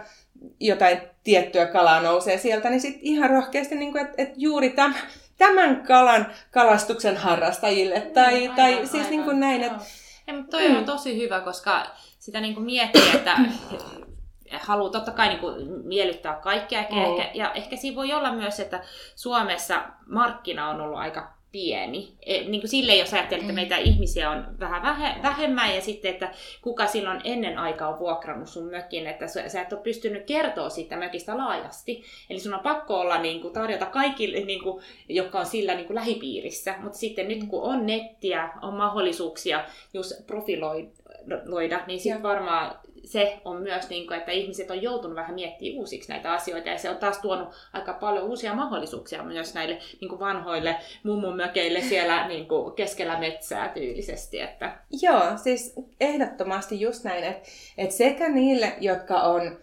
[0.60, 4.96] jotain tiettyä kalaa nousee sieltä, niin sitten ihan rohkeasti, niin että et juuri tämän,
[5.38, 8.02] tämän kalan kalastuksen harrastajille.
[8.02, 9.64] Tai, aivan, tai siis aivan, niin kuin näin.
[9.64, 9.86] Että,
[10.28, 10.78] ja, mutta toi mm.
[10.78, 11.86] on tosi hyvä, koska
[12.20, 13.38] sitä niin kuin miettii, että
[14.52, 16.86] haluaa totta kai niin kuin miellyttää kaikkia.
[16.92, 16.98] Mm.
[16.98, 18.84] Ehkä, ja ehkä siinä voi olla myös, että
[19.16, 22.14] Suomessa markkina on ollut aika pieni.
[22.26, 24.82] E, niin kuin sille, jos ajattelee, että meitä ihmisiä on vähän
[25.24, 29.74] vähemmän ja sitten, että kuka silloin ennen aikaa on vuokrannut sun mökin, että sä et
[29.74, 32.04] ole pystynyt kertoa siitä mökistä laajasti.
[32.30, 35.88] Eli sun on pakko olla niin kuin, tarjota kaikille, niin kuin, jotka on sillä niin
[35.88, 36.76] kuin lähipiirissä.
[36.82, 43.62] Mutta sitten nyt kun on nettiä, on mahdollisuuksia just profiloida, niin sitten varmaan se on
[43.62, 46.98] myös, niin kuin, että ihmiset on joutunut vähän miettimään uusiksi näitä asioita ja se on
[46.98, 52.48] taas tuonut aika paljon uusia mahdollisuuksia myös näille niin kuin vanhoille mummun mökeille siellä niin
[52.48, 54.40] kuin keskellä metsää tyylisesti.
[54.40, 54.78] Että...
[55.02, 59.58] Joo, siis ehdottomasti just näin, että, että sekä niille, jotka on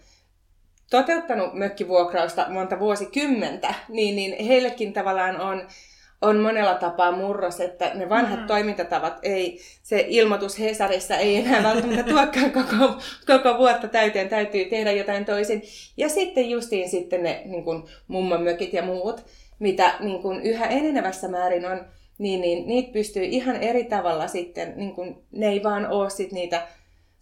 [0.89, 5.67] toteuttanut mökkivuokrausta monta vuosikymmentä, niin, niin heillekin tavallaan on
[6.23, 8.47] on monella tapaa murros, että ne vanhat mm.
[8.47, 14.91] toimintatavat ei, se ilmoitus Hesarissa ei enää välttämättä tuokaan koko, koko vuotta täyteen, täytyy tehdä
[14.91, 15.63] jotain toisin.
[15.97, 17.83] Ja sitten justiin sitten ne niin kuin
[18.43, 19.25] mökit ja muut,
[19.59, 21.85] mitä niin kuin yhä enenevässä määrin on,
[22.17, 26.31] niin, niin niitä pystyy ihan eri tavalla sitten, niin kuin, ne ei vaan ole sit
[26.31, 26.67] niitä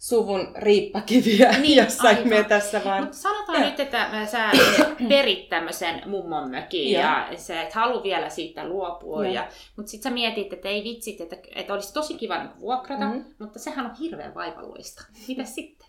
[0.02, 2.28] suvun riippakiviä niin, jossain aivan.
[2.28, 2.80] metässä.
[2.84, 3.04] Vaan...
[3.04, 3.70] Mut sanotaan ja.
[3.70, 4.50] nyt, että sä
[5.08, 9.26] perit tämmöisen mummon mökin ja, ja sä et halua vielä siitä luopua.
[9.26, 9.32] Ja.
[9.32, 13.04] Ja, mutta sitten sä mietit, että ei vitsit, että, että olisi tosi kiva niin vuokrata,
[13.04, 13.24] mm-hmm.
[13.38, 15.04] mutta sehän on hirveän vaivalloista.
[15.28, 15.88] Mitä sitten?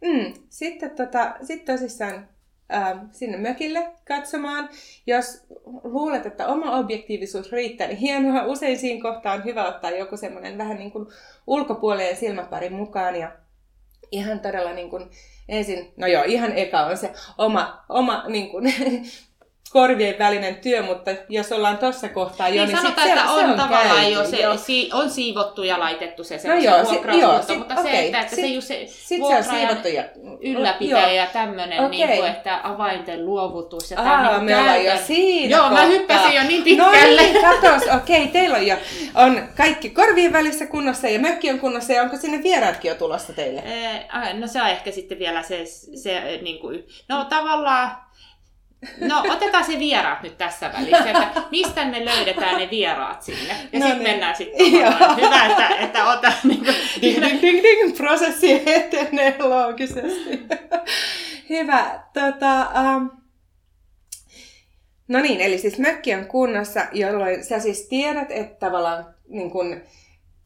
[0.00, 2.28] Mm, sitten tota, sit tosissaan
[3.10, 4.68] sinne mökille katsomaan.
[5.06, 5.46] Jos
[5.84, 8.44] luulet, että oma objektiivisuus riittää, niin hienoa.
[8.44, 11.06] Usein siinä kohtaa on hyvä ottaa joku semmoinen vähän niin kuin
[11.46, 13.32] ulkopuoleen silmäparin mukaan ja
[14.12, 15.10] ihan todella niin kuin
[15.48, 18.74] ensin, no joo, ihan eka on se oma, oma niin kuin,
[19.72, 23.38] korvien välinen työ, mutta jos ollaan tuossa kohtaa jo, niin, niin sanotaan, että se, on,
[23.38, 24.56] se on tavallaan käyty, jo, se, jo.
[24.56, 28.20] Si, on siivottu ja laitettu se no joo, si, joo, sit, mutta okay, se, että,
[28.20, 30.04] että sit, se just se sit se on siivottu ja
[30.40, 31.90] ylläpitäjä ja tämmöinen, okay.
[31.90, 35.84] niin kuin, että avainten luovutus ja tämä niin me ollaan jo siinä Joo, kohtaa.
[35.84, 37.10] mä hyppäsin jo niin pitkälle.
[37.10, 38.76] No niin, katos, okei, okay, teillä on jo
[39.14, 43.32] on kaikki korvien välissä kunnossa ja mökki on kunnossa ja onko sinne vieraatkin jo tulossa
[43.32, 43.62] teille?
[44.34, 48.09] no se on ehkä sitten vielä se, se niin kuin, no tavallaan
[49.00, 53.54] No otetaan se vieraat nyt tässä välissä, että mistä me löydetään ne vieraat sinne.
[53.72, 54.02] Ja no sitten niin.
[54.02, 54.72] mennään sitten
[55.16, 56.74] Hyvä, että, että ota niin kuin...
[57.02, 60.46] ding, ding, ding, ding, prosessi etenee loogisesti.
[61.48, 62.00] Hyvä.
[62.14, 63.10] Tota, um...
[65.08, 69.80] No niin, eli siis mökki on kunnossa, jolloin sä siis tiedät, että tavallaan niin kun,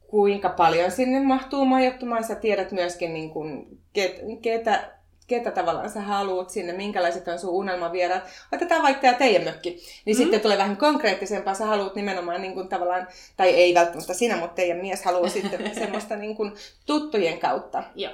[0.06, 2.24] kuinka paljon sinne mahtuu majoittumaan.
[2.24, 4.93] Sä tiedät myöskin, niin kun, ket, ketä
[5.26, 8.22] ketä tavallaan sä haluat sinne, minkälaiset on sun unelmavieraat.
[8.52, 9.70] Otetaan vaikka tämä teidän mökki,
[10.04, 10.22] niin mm.
[10.22, 11.54] sitten tulee vähän konkreettisempaa.
[11.54, 15.74] Sä haluat nimenomaan niin kuin tavallaan, tai ei välttämättä sinä, mutta teidän mies haluaa sitten
[15.74, 16.52] semmoista niin kuin
[16.86, 17.82] tuttujen kautta.
[17.94, 18.12] Joo.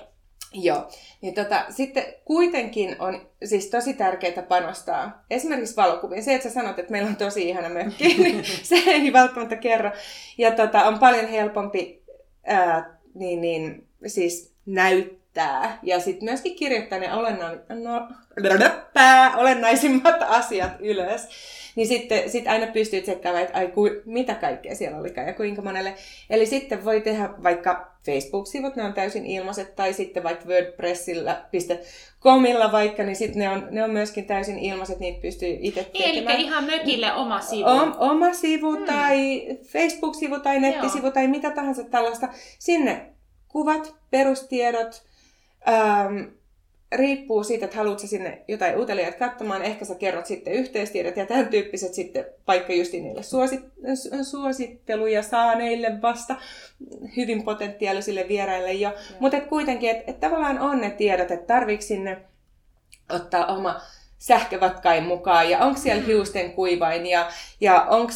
[0.52, 0.88] Joo.
[1.20, 6.22] Niin tota, sitten kuitenkin on siis tosi tärkeää panostaa esimerkiksi valokuviin.
[6.22, 9.90] Se, että sä sanot, että meillä on tosi ihana mökki, niin se ei välttämättä kerro.
[10.38, 12.02] Ja tota, on paljon helpompi
[12.46, 18.08] ää, niin, niin, siis näyttää kirjoittaa ja sitten myöskin kirjoittaa ne olenna- no,
[19.36, 21.28] olennaisimmat asiat ylös.
[21.76, 25.62] Niin sitten sit aina pystyy tsekkaamaan, että ai, ku, mitä kaikkea siellä oli ja kuinka
[25.62, 25.94] monelle.
[26.30, 33.02] Eli sitten voi tehdä vaikka Facebook-sivut, ne on täysin ilmaiset, tai sitten vaikka WordPressillä.comilla vaikka,
[33.02, 36.36] niin sitten ne on, ne on myöskin täysin ilmaiset, niitä pystyy itse tekemään.
[36.36, 37.68] Eli ihan mökille oma sivu.
[37.68, 38.84] O, oma sivu hmm.
[38.84, 41.12] tai Facebook-sivu tai nettisivu Joo.
[41.12, 42.28] tai mitä tahansa tällaista.
[42.58, 43.06] Sinne
[43.48, 45.09] kuvat, perustiedot,
[45.68, 46.18] Ähm,
[46.92, 51.48] riippuu siitä, että haluatko sinne jotain uteliaat katsomaan, ehkä sä kerrot sitten yhteistiedot ja tämän
[51.48, 56.36] tyyppiset sitten paikka just niille suosit- suositteluja saaneille vasta
[57.16, 58.72] hyvin potentiaalisille vieraille.
[58.72, 58.92] Jo.
[59.20, 62.18] Mutta kuitenkin, että et tavallaan on ne tiedot, että tarviiko sinne
[63.10, 63.80] ottaa oma
[64.18, 65.50] sähkövatkain mukaan.
[65.50, 66.06] Ja onko siellä mm.
[66.06, 67.28] hiusten kuivain ja,
[67.60, 68.12] ja onko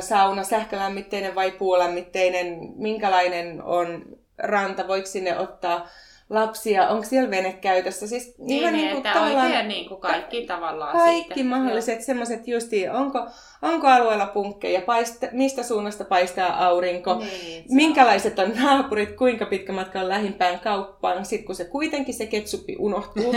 [0.00, 4.04] sauna sähkölämmitteinen vai puulämmitteinen, minkälainen on
[4.38, 5.88] ranta, voiko sinne ottaa
[6.30, 8.06] lapsia, onko siellä vene käytössä.
[8.06, 11.48] Siis niin, ihan niin, niin kuin oikein niin kuin kaikki tavallaan Kaikki siitä.
[11.48, 13.26] mahdolliset semmoiset justiin, onko,
[13.62, 20.00] onko alueella punkkeja, paista, mistä suunnasta paistaa aurinko, niin, minkälaiset on naapurit, kuinka pitkä matka
[20.00, 23.34] on lähimpään kauppaan, sitten kun se kuitenkin se ketsuppi unohtuu.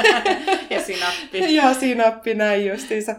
[0.70, 1.54] ja sinappi.
[1.56, 3.16] ja sinappi, näin justiinsa.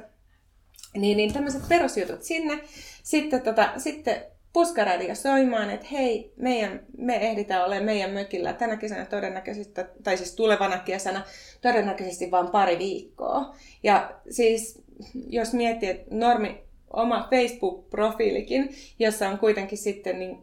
[0.98, 2.60] Niin, niin tämmöiset perusjutut sinne.
[3.04, 9.06] Sitten, tota, sitten puskaradio soimaan, että hei, meidän, me ehditään olemaan meidän mökillä tänä kesänä
[9.06, 11.26] todennäköisesti, tai siis tulevana kesänä
[11.62, 13.56] todennäköisesti vain pari viikkoa.
[13.84, 14.84] Ja siis
[15.30, 16.64] jos miettii, että normi
[16.94, 20.38] oma Facebook-profiilikin, jossa on kuitenkin sitten, niin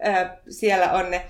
[0.00, 1.24] ää, siellä on ne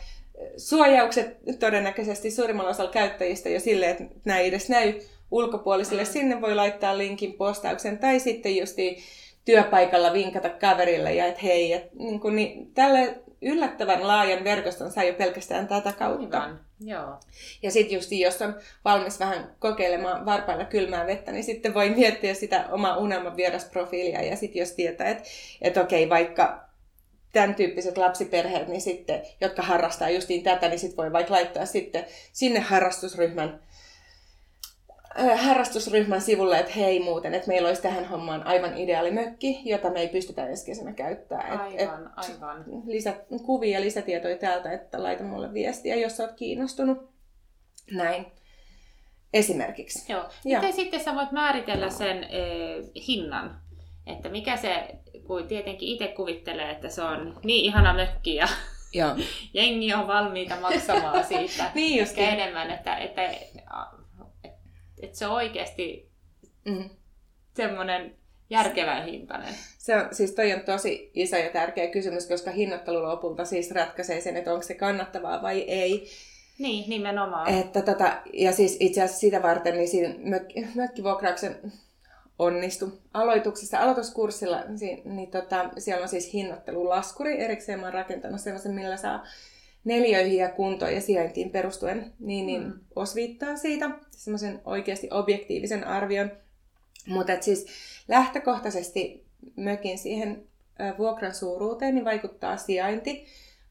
[0.56, 6.04] suojaukset todennäköisesti suurimmalla osalla käyttäjistä jo silleen, että nämä ei edes näy ulkopuolisille.
[6.04, 9.02] Sinne voi laittaa linkin postauksen tai sitten justiin
[9.48, 15.04] työpaikalla vinkata kaverille ja että hei, et, niin kuin, niin, tälle yllättävän laajan verkoston saa
[15.04, 16.40] jo pelkästään tätä kautta.
[16.40, 17.20] Aivan, joo.
[17.62, 22.34] Ja sitten just jos on valmis vähän kokeilemaan varpailla kylmää vettä, niin sitten voi miettiä
[22.34, 24.22] sitä omaa unelman vierasprofiilia.
[24.22, 25.24] Ja sitten jos tietää, että
[25.62, 26.68] et okei, vaikka
[27.32, 32.04] tämän tyyppiset lapsiperheet, niin sitten, jotka harrastaa justiin tätä, niin sitten voi vaikka laittaa sitten
[32.32, 33.60] sinne harrastusryhmän
[35.36, 40.00] harrastusryhmän sivulle, että hei muuten, että meillä olisi tähän hommaan aivan ideaali mökki, jota me
[40.00, 41.60] ei pystytä ensi kesänä käyttämään.
[41.60, 42.64] Aivan, et, aivan.
[42.86, 43.14] Lisä,
[43.46, 47.10] kuvia, lisätietoja täältä, että laita mulle viestiä, jos olet kiinnostunut.
[47.90, 48.26] Näin.
[49.32, 50.12] Esimerkiksi.
[50.12, 50.24] Joo.
[50.44, 53.60] Miten sitten sä voit määritellä sen eh, hinnan?
[54.06, 54.88] Että mikä se,
[55.26, 58.48] kun tietenkin itse kuvittelee, että se on niin ihana mökki ja
[58.92, 59.16] Joo.
[59.54, 63.22] jengi on valmiita maksamaan siitä niin enemmän, että, että
[65.02, 66.10] että se on oikeasti
[66.64, 66.90] mm.
[67.56, 68.14] semmoinen
[68.50, 69.54] järkevän hintainen.
[69.78, 74.20] Se on, siis toi on tosi iso ja tärkeä kysymys, koska hinnoittelu lopulta siis ratkaisee
[74.20, 76.08] sen, että onko se kannattavaa vai ei.
[76.58, 77.54] Niin, nimenomaan.
[77.54, 81.72] Että tota, ja siis itse asiassa sitä varten niin siinä mökki, mökkivuokrauksen
[82.38, 87.40] onnistu aloituksessa, aloituskurssilla, niin, niin tota, siellä on siis hinnoittelulaskuri.
[87.40, 89.24] Erikseen mä oon rakentanut sellaisen, millä saa
[89.84, 92.72] neljöihin ja kuntoon ja sijaintiin perustuen, niin, niin mm.
[92.96, 96.30] osviittaa siitä semmoisen oikeasti objektiivisen arvion.
[97.06, 97.66] Mutta siis
[98.08, 99.24] lähtökohtaisesti
[99.56, 100.44] mökin siihen
[100.98, 103.26] vuokran suuruuteen niin vaikuttaa sijainti,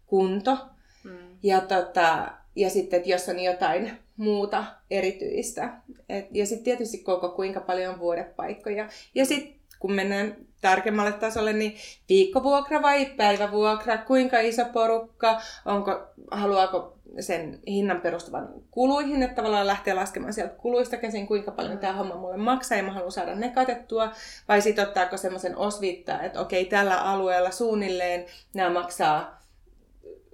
[0.07, 0.57] kunto
[1.03, 1.17] mm.
[1.43, 5.73] ja, tota, ja sitten, että jos on jotain muuta erityistä.
[6.09, 8.89] Et, ja sitten tietysti koko kuinka paljon on vuodepaikkoja.
[9.15, 11.75] Ja sitten kun mennään tarkemmalle tasolle, niin
[12.09, 19.93] viikkovuokra vai päivävuokra, kuinka iso porukka, onko, haluaako sen hinnan perustuvan kuluihin, että tavallaan lähtee
[19.93, 23.49] laskemaan sieltä kuluista käsin, kuinka paljon tämä homma mulle maksaa ja mä haluan saada ne
[23.49, 24.11] katettua,
[24.47, 29.37] vai sitten ottaako semmoisen osviittaa, että okei, tällä alueella suunnilleen nämä maksaa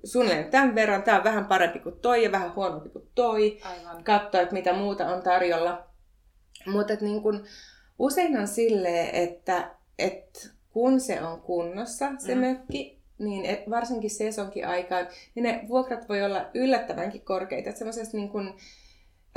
[0.04, 4.04] suunnilleen tämän verran, tämä on vähän parempi kuin toi ja vähän huonompi kuin toi, Aivan.
[4.04, 5.88] katsoa, että mitä muuta on tarjolla.
[6.66, 7.44] Mutta niin kun,
[8.00, 12.42] usein on silleen, että, että kun se on kunnossa, se mm.
[12.42, 17.70] mökki, niin et, varsinkin sesonkin aikaan, niin ne vuokrat voi olla yllättävänkin korkeita.
[17.70, 18.54] Että semmoisesta niin kuin,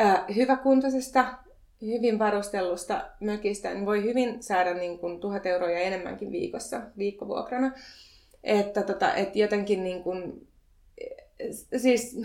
[0.00, 1.34] äh, hyväkuntoisesta,
[1.82, 7.72] hyvin varustellusta mökistä niin voi hyvin saada niin kuin, tuhat euroa ja enemmänkin viikossa, viikkovuokrana.
[8.44, 10.48] Että tota, et jotenkin niin kuin,
[11.76, 12.18] siis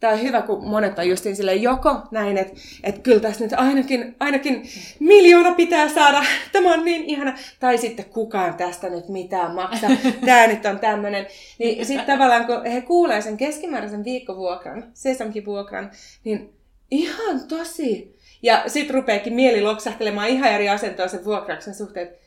[0.00, 3.52] tämä on hyvä, kun monet on justiin sille joko näin, että, että kyllä tässä nyt
[3.52, 4.62] ainakin, ainakin
[4.98, 9.90] miljoona pitää saada, tämä on niin ihana, tai sitten kukaan tästä nyt mitään maksaa,
[10.26, 11.26] tämä nyt on tämmöinen.
[11.58, 15.90] Niin sitten tavallaan kun he kuulee sen keskimääräisen viikkovuokran, sesonkivuokran,
[16.24, 16.52] niin
[16.90, 18.16] ihan tosi.
[18.42, 22.18] Ja sitten rupeekin mieli loksahtelemaan ihan eri asentoon sen vuokrauksen suhteen, että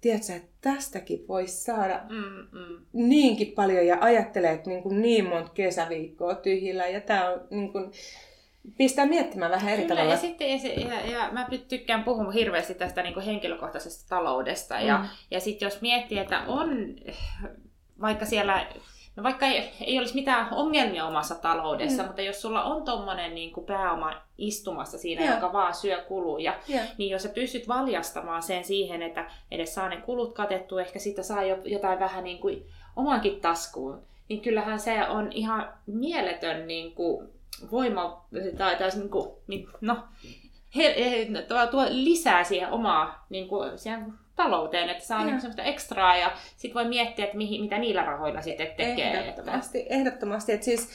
[0.00, 2.86] tiedätkö, että tästäkin voisi saada mm, mm.
[2.92, 7.72] niinkin paljon ja ajattelee, että niin, kuin niin monta kesäviikkoa tyhjillä ja tämä on niin
[7.72, 7.92] kuin,
[8.76, 10.14] pistää miettimään vähän eri Kyllä, tavalla.
[10.14, 14.80] Ja, sitten, ja, se, ja, ja mä tykkään puhua hirveästi tästä niin kuin henkilökohtaisesta taloudesta.
[14.80, 14.86] Mm.
[14.86, 16.96] Ja, ja sitten jos miettii, että on
[18.00, 18.66] vaikka siellä
[19.20, 22.06] No vaikka ei, ei olisi mitään ongelmia omassa taloudessa, mm.
[22.06, 25.34] mutta jos sulla on tommonen niin kuin pääoma istumassa siinä, yeah.
[25.34, 26.88] joka vaan syö kuluja, yeah.
[26.98, 31.22] niin jos sä pystyt valjastamaan sen siihen, että edes saa ne kulut katettu, ehkä sitä
[31.22, 36.94] saa jo, jotain vähän niin kuin omankin taskuun, niin kyllähän se on ihan mieletön niin
[36.94, 37.28] kuin
[37.72, 38.26] voima,
[38.58, 39.30] tai, tai niin kuin,
[39.80, 39.96] no,
[40.76, 41.28] he, he,
[41.70, 46.74] tuo lisää siihen omaa niin kuin, siihen talouteen, että saa niin semmoista ekstraa ja sitten
[46.74, 49.12] voi miettiä, että mihin, mitä niillä rahoilla sitten tekee.
[49.12, 50.52] Ehdottomasti, ehdottomasti.
[50.52, 50.88] Että siis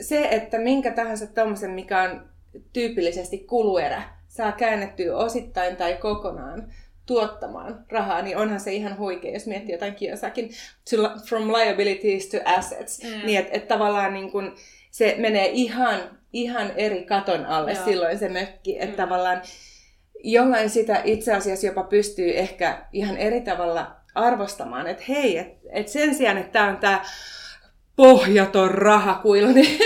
[0.00, 2.28] se, että minkä tahansa tuommoisen, mikä on
[2.72, 6.72] tyypillisesti kuluerä, saa käännettyä osittain tai kokonaan
[7.06, 10.50] tuottamaan rahaa, niin onhan se ihan huikea, jos miettii jotain kiosakin
[11.28, 13.02] from liabilities to assets.
[13.02, 13.26] Mm.
[13.26, 14.54] Niin, että et tavallaan niin kun,
[14.90, 16.00] se menee ihan,
[16.32, 17.84] ihan eri katon alle Joo.
[17.84, 18.76] silloin se mökki.
[18.76, 18.96] Että mm.
[18.96, 19.42] tavallaan
[20.24, 25.88] jollain sitä itse asiassa jopa pystyy ehkä ihan eri tavalla arvostamaan, että hei, että et
[25.88, 27.04] sen sijaan, että tämä on tämä
[27.96, 29.78] pohjaton rahakuilu, niin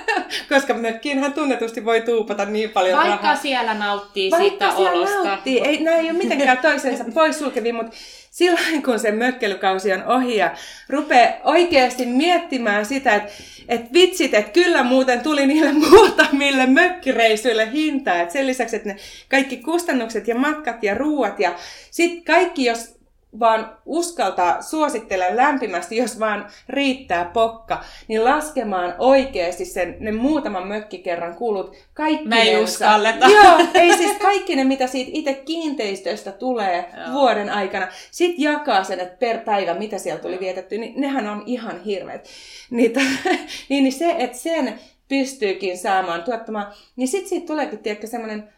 [0.54, 3.36] koska mökkiinhän tunnetusti voi tuupata niin paljon Vaikka rahaa.
[3.36, 5.24] siellä nauttii Vaikka siitä olosta.
[5.24, 5.60] Nauttii.
[5.60, 7.96] Ei, nämä ei ole mitenkään toisensa poissulkevia, mutta
[8.30, 10.54] silloin kun se mökkelykausi on ohi ja
[10.88, 13.32] rupeaa oikeasti miettimään sitä, että,
[13.68, 18.20] että vitsit, että kyllä muuten tuli niille muutamille mökkireisuille hintaa.
[18.20, 18.96] Että sen lisäksi, että ne
[19.28, 21.54] kaikki kustannukset ja matkat ja ruuat ja
[21.90, 22.99] sitten kaikki, jos
[23.38, 31.34] vaan uskaltaa, suosittelen lämpimästi, jos vaan riittää pokka, niin laskemaan oikeasti sen, ne muutaman mökkikerran
[31.34, 31.76] kulut.
[31.94, 33.26] Kaikki Me ei uskalleta.
[33.26, 37.12] Joo, ei siis kaikki ne, mitä siitä itse kiinteistöstä tulee Joo.
[37.12, 37.88] vuoden aikana.
[38.10, 42.28] Sitten jakaa sen, että per päivä, mitä siellä tuli vietetty, niin nehän on ihan hirveät.
[42.70, 42.92] Niin,
[43.68, 48.52] niin, niin se, että sen pystyykin saamaan tuottamaan, niin sitten siitä tuleekin, tiedätkö, semmoinen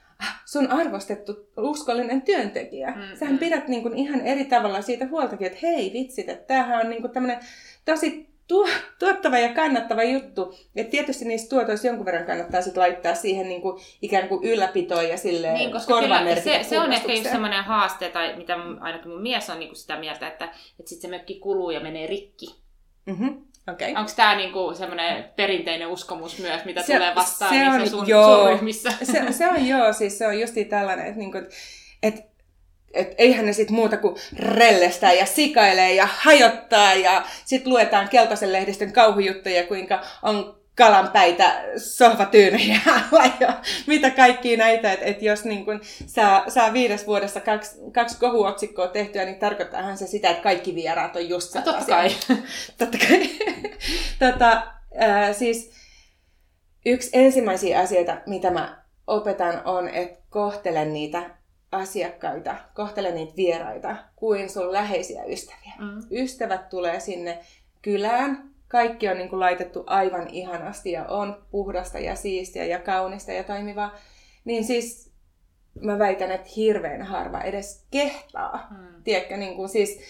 [0.44, 2.90] sun arvostettu uskollinen työntekijä.
[2.90, 3.38] Mm, Sähän mm.
[3.38, 7.02] pidät niin kuin ihan eri tavalla siitä huoltakin, että hei vitsit, että tämähän on niin
[7.02, 7.40] kuin tämmöinen
[7.84, 10.54] tosi tu- tuottava ja kannattava juttu.
[10.76, 15.08] Et tietysti niistä tuotoista jonkun verran kannattaa sit laittaa siihen niin kuin ikään kuin ylläpitoon
[15.08, 19.10] ja sille niin, koska kyllä, se, se on ehkä just semmoinen haaste, tai mitä ainakin
[19.10, 22.06] mun mies on niin kuin sitä mieltä, että, että sitten se mökki kuluu ja menee
[22.06, 22.62] rikki.
[23.06, 23.42] Mm-hmm.
[23.70, 23.94] Okay.
[23.96, 28.36] Onko tämä niinku semmoinen perinteinen uskomus myös, mitä se, tulee vastaan se on, sun, joo,
[28.36, 28.92] sun ryhmissä?
[29.02, 31.38] Se, se on joo, siis se on justi tällainen, että niinku,
[32.02, 32.26] et,
[32.94, 38.52] et eihän ne sitten muuta kuin rellestää ja sikailee ja hajottaa ja sitten luetaan keltaisen
[38.52, 42.80] lehdistön kauhujuttuja, kuinka on kalanpäitä, sohvatyynejä
[43.40, 48.18] ja mitä kaikkia näitä, että et jos niin kun saa, saa viides vuodessa kaksi, kaksi
[48.18, 51.78] kohuotsikkoa tehtyä, niin tarkoittaahan se sitä, että kaikki vieraat on just sellaisia.
[51.78, 52.08] Totta kai.
[52.78, 53.28] totta kai.
[54.32, 54.52] tota,
[55.02, 55.70] äh, siis
[56.86, 61.30] yksi ensimmäisiä asioita, mitä mä opetan, on, että kohtele niitä
[61.72, 65.72] asiakkaita, kohtele niitä vieraita kuin sun läheisiä ystäviä.
[65.78, 66.02] Mm.
[66.10, 67.38] Ystävät tulee sinne
[67.82, 73.32] kylään, kaikki on niin kuin laitettu aivan ihanasti ja on puhdasta ja siistiä ja kaunista
[73.32, 73.94] ja toimivaa,
[74.44, 75.12] niin siis
[75.80, 78.66] mä väitän, että hirveän harva edes kehtaa.
[78.70, 79.02] Hmm.
[79.04, 80.00] Tiedätkö, niin kuin siis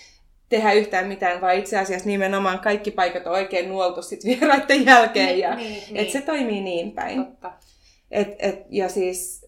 [0.49, 5.27] tehdä yhtään mitään, vaan itse asiassa nimenomaan kaikki paikat on oikein nuoltu sit vieraiden jälkeen.
[5.27, 6.13] Niin, ja, niin, et niin.
[6.13, 7.25] se toimii niin päin.
[7.25, 7.53] Totta.
[8.11, 9.47] Et, et, ja siis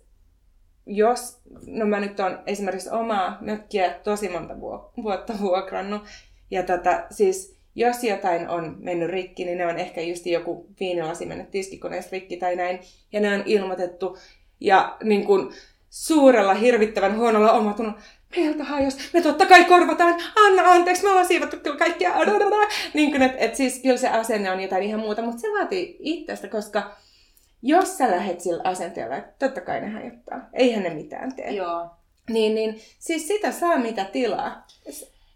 [0.87, 4.55] jos, no mä nyt on esimerkiksi omaa mökkiä tosi monta
[5.03, 6.03] vuotta vuokrannut,
[6.50, 11.27] ja tota, siis jos jotain on mennyt rikki, niin ne on ehkä just joku viinilasi
[11.27, 12.81] mennyt tiskikoneessa rikki tai näin.
[13.13, 14.19] Ja ne on ilmoitettu
[14.61, 15.53] ja niin kuin
[15.91, 17.99] suurella hirvittävän huonolla omatunnolla,
[18.37, 20.15] meiltä jos me totta kai korvataan,
[20.47, 22.13] anna anteeksi, me ollaan siivattu kyllä kaikkia,
[22.95, 25.97] niin kuin, että et siis kyllä se asenne on jotain ihan muuta, mutta se vaatii
[26.01, 26.97] itsestä, koska
[27.63, 31.51] jos sä lähet sillä asenteella, että totta kai ne hajottaa, eihän ne mitään tee.
[31.51, 31.91] Joo.
[32.31, 34.67] Niin, niin siis sitä saa mitä tilaa.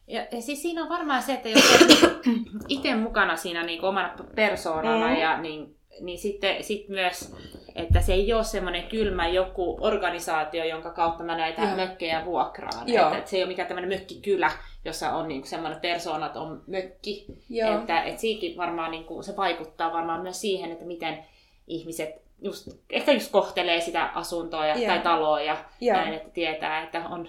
[0.08, 2.20] Ja, ja siis siinä on varmaan se, että jos olet
[2.68, 5.16] itse mukana siinä niin omana persoonana, mm.
[5.16, 7.34] ja niin, niin sitten sit myös,
[7.74, 11.76] että se ei ole semmoinen kylmä joku organisaatio, jonka kautta mä näitä Joo.
[11.76, 12.88] mökkejä vuokraan.
[12.88, 13.06] Joo.
[13.06, 14.50] Että, että se ei ole mikään tämmöinen mökkikylä,
[14.84, 17.26] jossa on niin semmoinen persoonat on mökki.
[17.50, 17.78] Joo.
[17.78, 21.24] Että, että siikin varmaan niin kuin, se vaikuttaa varmaan myös siihen, että miten
[21.66, 25.96] ihmiset just, ehkä just kohtelee sitä asuntoa ja, tai taloa ja Joo.
[25.96, 27.28] näin, että tietää, että on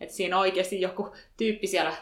[0.00, 1.92] että siinä on oikeasti joku tyyppi siellä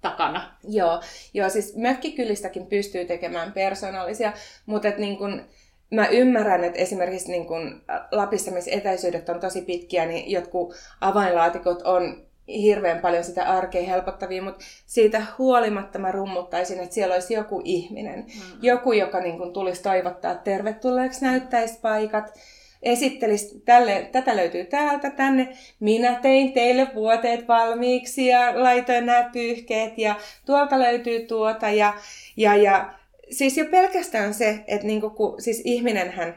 [0.00, 0.54] takana.
[0.68, 1.00] Joo,
[1.34, 4.32] joo siis mökkikylistäkin pystyy tekemään persoonallisia,
[4.66, 5.44] mutta et niin kun,
[5.90, 11.82] mä ymmärrän, että esimerkiksi niin kun Lapissa, missä etäisyydet on tosi pitkiä, niin jotkut avainlaatikot
[11.82, 17.62] on hirveän paljon sitä arkea helpottavia, mutta siitä huolimatta mä rummuttaisin, että siellä olisi joku
[17.64, 18.18] ihminen.
[18.18, 18.58] Mm-hmm.
[18.62, 22.34] Joku, joka niin kun tulisi toivottaa tervetulleeksi, näyttäisi paikat,
[22.82, 29.98] esittelisi, tälle, tätä löytyy täältä tänne, minä tein teille vuoteet valmiiksi ja laitoin nämä pyyhkeet
[29.98, 30.14] ja
[30.46, 31.94] tuolta löytyy tuota ja,
[32.36, 32.94] ja, ja
[33.30, 36.34] siis jo pelkästään se, että niinku, kun, siis ihminenhän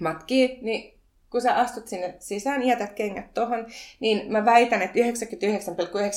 [0.00, 3.66] matkii, niin kun sä astut sinne sisään, jätät kengät tohon,
[4.00, 4.98] niin mä väitän, että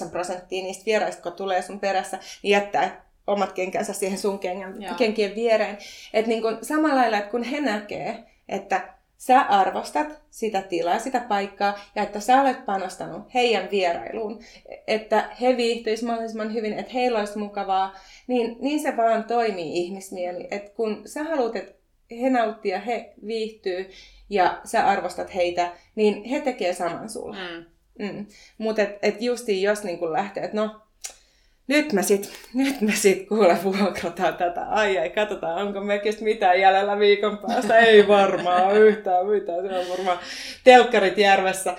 [0.05, 4.75] 99,9 prosenttia niistä vieraista, kun tulee sun perässä, niin jättää omat kenkänsä siihen sun kengän,
[4.97, 5.77] kenkien viereen.
[6.13, 8.93] Että niin kun, samalla lailla, että kun he näkee, että
[9.25, 14.39] sä arvostat sitä tilaa, sitä paikkaa ja että sä olet panostanut heidän vierailuun,
[14.87, 17.95] että he viihtyisivät mahdollisimman hyvin, että heillä olisi mukavaa,
[18.27, 20.47] niin, niin se vaan toimii ihmismieli.
[20.51, 21.73] Että kun sä haluat, että
[22.21, 23.89] he nauttii ja he viihtyy
[24.29, 27.37] ja sä arvostat heitä, niin he tekee saman sulle.
[27.37, 27.65] Mm.
[28.05, 28.25] Mm.
[28.57, 30.81] Mutta et, et justiin jos niin lähtee, että no
[31.67, 34.65] nyt me sit, nyt me sit kuule vuokrataan tätä.
[34.69, 37.79] Ai ai, katsotaan, onko mekistä mitään jäljellä viikon päästä.
[37.79, 39.67] Ei varmaan yhtään mitään.
[39.67, 40.19] Se on varmaan
[40.63, 41.75] telkkarit järvessä.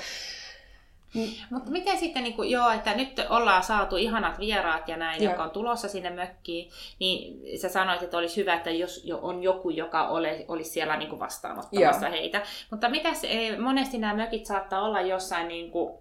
[1.50, 5.32] Mutta miten sitten, niin kuin, joo, että nyt ollaan saatu ihanat vieraat ja näin, joo.
[5.32, 9.70] joka on tulossa sinne mökkiin, niin sä sanoit, että olisi hyvä, että jos on joku,
[9.70, 12.12] joka ole, olisi siellä niin vastaanottamassa joo.
[12.12, 12.42] heitä.
[12.70, 15.94] Mutta mitäs, eh, monesti nämä mökit saattaa olla jossain niin kuin,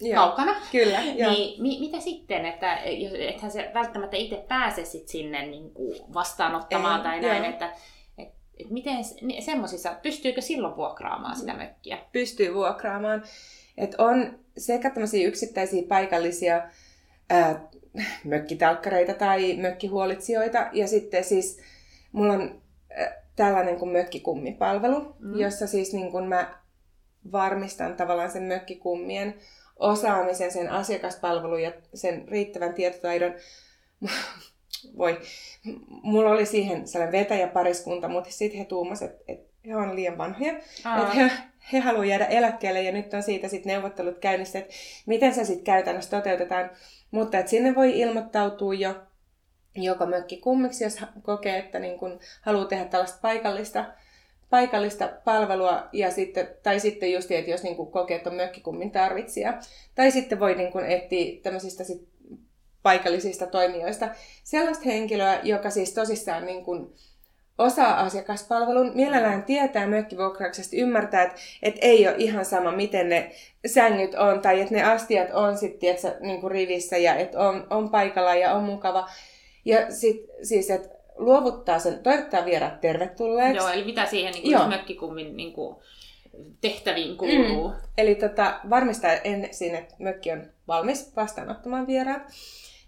[0.00, 0.14] Joo.
[0.26, 0.54] kaukana.
[0.72, 2.76] Kyllä, Niin mi- mitä sitten, että
[3.28, 7.52] ethän se välttämättä itse pääse sit sinne niin kuin vastaanottamaan Ei, tai näin, joo.
[7.52, 7.72] että
[8.18, 8.28] et,
[8.60, 8.96] et miten
[9.40, 11.98] semmoisissa, pystyykö silloin vuokraamaan sitä mökkiä?
[12.12, 13.22] Pystyy vuokraamaan.
[13.78, 16.62] Et on sekä tämmöisiä yksittäisiä paikallisia
[17.30, 17.68] ää,
[18.24, 20.68] mökkitalkkareita tai mökkihuolitsijoita.
[20.72, 21.60] Ja sitten siis
[22.12, 25.38] mulla on ää, tällainen kuin mökkikummipalvelu, mm.
[25.38, 26.54] jossa siis niin kuin mä
[27.32, 29.34] varmistan tavallaan sen mökkikummien
[29.80, 33.34] osaamisen, sen asiakaspalvelun ja sen riittävän tietotaidon.
[34.98, 35.20] Voi,
[35.88, 40.52] mulla oli siihen sellainen vetäjäpariskunta, mutta sitten he tuumasivat, että, että he on liian vanhoja.
[40.52, 41.30] Että he,
[41.72, 44.74] he haluavat jäädä eläkkeelle ja nyt on siitä sitten neuvottelut käynnissä, että
[45.06, 46.70] miten se sitten käytännössä toteutetaan.
[47.10, 48.94] Mutta että sinne voi ilmoittautua jo
[49.74, 53.84] joko mökkikummiksi, jos kokee, että niin kun haluaa tehdä tällaista paikallista,
[54.50, 58.90] paikallista palvelua, ja sitten, tai sitten just, että jos niin kun kokee, että on mökkikummin
[58.90, 59.58] tarvitsija.
[59.94, 62.08] Tai sitten voi niin kun etsiä tämmöisistä sit
[62.82, 64.08] paikallisista toimijoista
[64.44, 66.94] sellaista henkilöä, joka siis tosissaan niin kun
[67.58, 73.30] osaa asiakaspalvelun, mielellään tietää mökkivuokrauksesta, ymmärtää, että, että ei ole ihan sama, miten ne
[73.66, 77.90] sängyt on, tai että ne astiat on sitten niin kuin rivissä, ja että on, on
[77.90, 79.08] paikalla ja on mukava.
[79.64, 83.56] Ja sitten siis, että luovuttaa sen, toivottaa vieraat tervetulleeksi.
[83.56, 85.76] Joo, eli mitä siihen niin kuin, mökkikummin niin kuin,
[86.60, 87.68] tehtäviin kuuluu.
[87.68, 87.74] Mm.
[87.98, 92.22] Eli tota, varmistaa ensin, että mökki on valmis vastaanottamaan vieraat.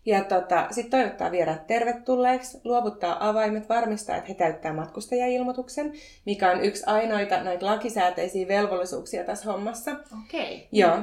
[0.07, 5.93] Ja tota, sitten toivottaa vieraat tervetulleeksi, luovuttaa avaimet, varmistaa, että he täyttää matkustajailmoituksen,
[6.27, 9.91] mikä on yksi ainoita näitä lakisääteisiä velvollisuuksia tässä hommassa.
[10.25, 10.55] Okei.
[10.55, 10.66] Okay.
[10.73, 10.99] Joo.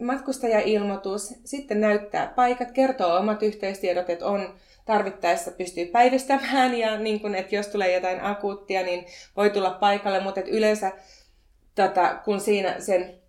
[0.00, 4.54] Matkustajailmoitus, sitten näyttää paikat, kertoo omat yhteystiedot, että on
[4.84, 9.06] tarvittaessa pystyy päivystämään ja niin kun, että jos tulee jotain akuuttia, niin
[9.36, 10.92] voi tulla paikalle, mutta yleensä
[11.74, 13.23] tota, kun siinä sen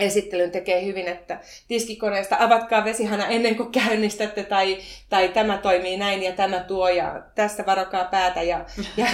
[0.00, 4.78] esittelyn tekee hyvin, että tiskikoneesta avatkaa vesihana ennen kuin käynnistätte, tai,
[5.08, 8.64] tai tämä toimii näin ja tämä tuo, ja tässä varokaa päätä, ja,
[8.96, 9.06] ja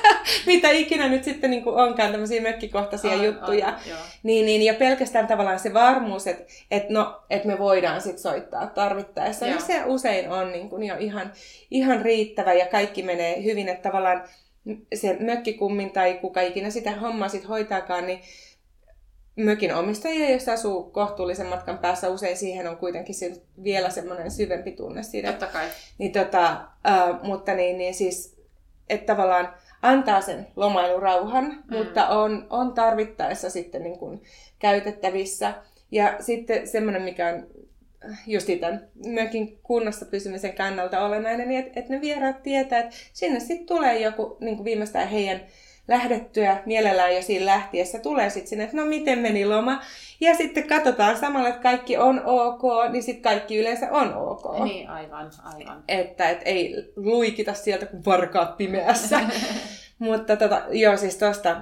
[0.46, 3.66] mitä ikinä nyt sitten niin kuin onkaan tämmöisiä mökkikohtaisia aivan, juttuja.
[3.66, 3.80] Aivan,
[4.22, 8.66] niin, niin, ja pelkästään tavallaan se varmuus, että et no, et me voidaan sitten soittaa
[8.66, 11.32] tarvittaessa, niin se usein on niin kuin jo ihan,
[11.70, 14.22] ihan riittävä, ja kaikki menee hyvin, että tavallaan
[14.94, 18.20] se mökkikummin tai kuka ikinä sitä hommaa sitten hoitaakaan, niin
[19.36, 23.14] mökin omistajia, jos asuu kohtuullisen matkan päässä, usein siihen on kuitenkin
[23.64, 25.30] vielä semmoinen syvempi tunne siitä.
[25.30, 25.66] Totta kai.
[25.98, 28.36] Niin tota, uh, mutta niin, niin siis,
[28.88, 31.76] että tavallaan antaa sen lomailurauhan, mm.
[31.76, 34.22] mutta on, on tarvittaessa sitten niin kuin
[34.58, 35.54] käytettävissä.
[35.90, 37.46] Ja sitten semmoinen, mikä on
[38.26, 43.40] just tämän mökin kunnossa pysymisen kannalta olennainen, niin että, että ne vieraat tietää, että sinne
[43.40, 45.40] sitten tulee joku niin kuin viimeistään heidän
[45.88, 49.82] lähdettyä mielellään jo siinä lähtiessä tulee sitten sinne, että no miten meni loma.
[50.20, 52.62] Ja sitten katsotaan samalla, että kaikki on ok,
[52.92, 54.64] niin sitten kaikki yleensä on ok.
[54.64, 55.84] Niin, aivan, aivan.
[55.88, 59.20] Että et ei luikita sieltä kuin varkaat pimeässä.
[59.98, 61.56] Mutta tota, joo, siis tosta,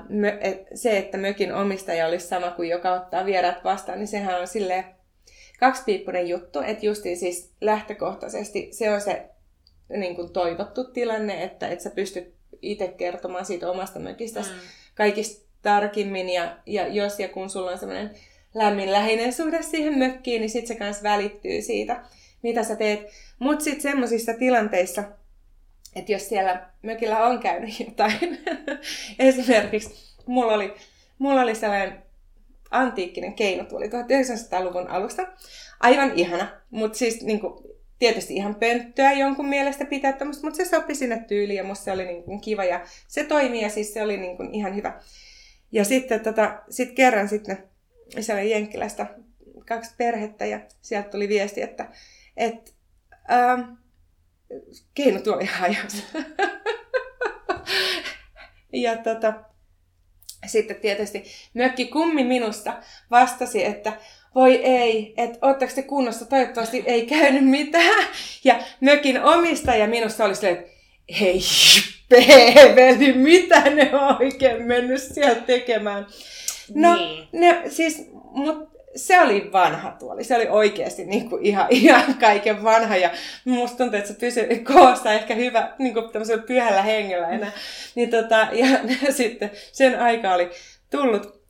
[0.74, 4.84] se, että mökin omistaja olisi sama kuin joka ottaa vieraat vastaan, niin sehän on silleen
[5.60, 9.30] kaksipiippunen juttu, että justiin siis lähtökohtaisesti se on se
[9.88, 12.34] niin kuin toivottu tilanne, että, että sä pystyt
[12.70, 14.46] itse kertomaan siitä omasta mökistä mm.
[14.94, 16.28] kaikista tarkimmin.
[16.28, 18.10] Ja, ja jos ja kun sulla on semmoinen
[18.54, 22.02] lämmin läheinen suhde siihen mökkiin, niin sitten se kanssa välittyy siitä,
[22.42, 23.00] mitä sä teet.
[23.38, 25.04] Mutta sitten semmoisissa tilanteissa,
[25.96, 28.44] että jos siellä mökillä on käynyt jotain,
[29.18, 30.74] esimerkiksi mulla oli,
[31.18, 32.02] mulla oli sellainen
[32.70, 35.26] antiikkinen keinotuoli 1900-luvun alusta.
[35.80, 40.64] Aivan ihana, mutta siis niin kuin, tietysti ihan pönttöä jonkun mielestä pitää tämmöistä, mutta se
[40.64, 43.94] sopi sinne tyyliin ja musta se oli niin kuin kiva ja se toimii ja siis
[43.94, 45.00] se oli niin kuin ihan hyvä.
[45.72, 47.58] Ja sitten tota, sit kerran sitten
[48.20, 49.06] se oli Jenkkilästä
[49.68, 51.88] kaksi perhettä ja sieltä tuli viesti, että
[52.36, 52.74] et,
[53.30, 53.60] ähm,
[54.94, 56.04] keinotuoli hajosi.
[58.72, 59.34] ja tota,
[60.46, 61.24] sitten tietysti
[61.54, 62.72] mökki kummi minusta
[63.10, 63.92] vastasi, että
[64.34, 68.04] voi ei, että ootteko te kunnossa, toivottavasti ei käynyt mitään.
[68.44, 70.70] Ja mökin omistaja minusta oli silleen, että
[71.20, 71.40] hei,
[72.08, 76.06] peveli, mitä ne on oikein mennyt siellä tekemään.
[76.74, 77.28] No, niin.
[77.32, 80.24] ne, siis, mut se oli vanha tuoli.
[80.24, 82.96] Se oli oikeasti niin kuin ihan, ihan kaiken vanha.
[82.96, 83.10] Ja
[83.44, 86.10] musta tuntuu, että se pysyi koossa ehkä hyvä niin kuin
[86.46, 87.52] pyhällä hengellä enää.
[87.94, 88.66] Niin tota, ja
[89.10, 90.50] sitten sen aika oli
[90.90, 91.44] tullut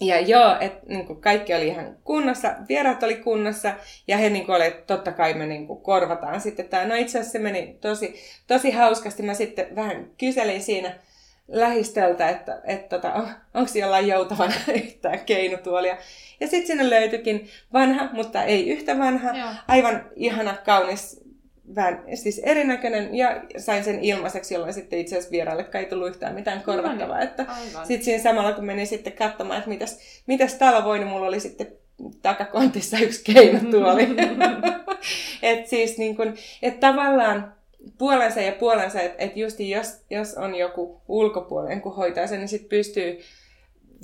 [0.00, 3.74] ja joo, että niin kaikki oli ihan kunnossa, vieraat oli kunnossa
[4.08, 6.84] ja he niin oli, että totta kai me niin kuin, korvataan sitten tämä.
[6.84, 8.14] No itse asiassa se meni tosi,
[8.46, 9.22] tosi hauskasti.
[9.22, 10.94] Mä sitten vähän kyselin siinä
[11.48, 15.96] lähistöltä, että, että tota, on, onko jollain joutavana yhtään keinutuolia.
[16.40, 19.48] Ja sitten sinne löytyikin vanha, mutta ei yhtä vanha, Joo.
[19.68, 21.28] aivan ihana, kaunis
[21.74, 26.34] vähän siis erinäköinen ja sain sen ilmaiseksi, jolloin sitten itse asiassa vieraille ei tullut yhtään
[26.34, 27.20] mitään korvattavaa.
[27.20, 27.46] Että
[27.84, 31.40] sitten siinä samalla kun menin sitten katsomaan, että mitäs, mitäs talo voi, niin mulla oli
[31.40, 31.66] sitten
[32.22, 34.08] takakontissa yksi keinotuoli.
[35.42, 37.57] et siis niin kun, et tavallaan
[37.98, 42.48] puolensa ja puolensa, että et just jos, jos on joku ulkopuolinen, kun hoitaa sen, niin
[42.48, 43.20] sitten pystyy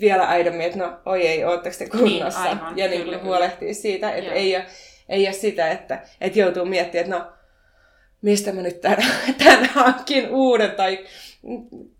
[0.00, 2.44] vielä aidommin, että no oi ei, ootteko te kunnossa?
[2.44, 4.64] Niin, aivan, ja niin kuin huolehtii siitä, että ei ole,
[5.08, 7.32] ei ole sitä, että, että joutuu miettimään, että no
[8.22, 9.04] mistä mä nyt tämän,
[9.44, 11.04] tämän hankin uuden tai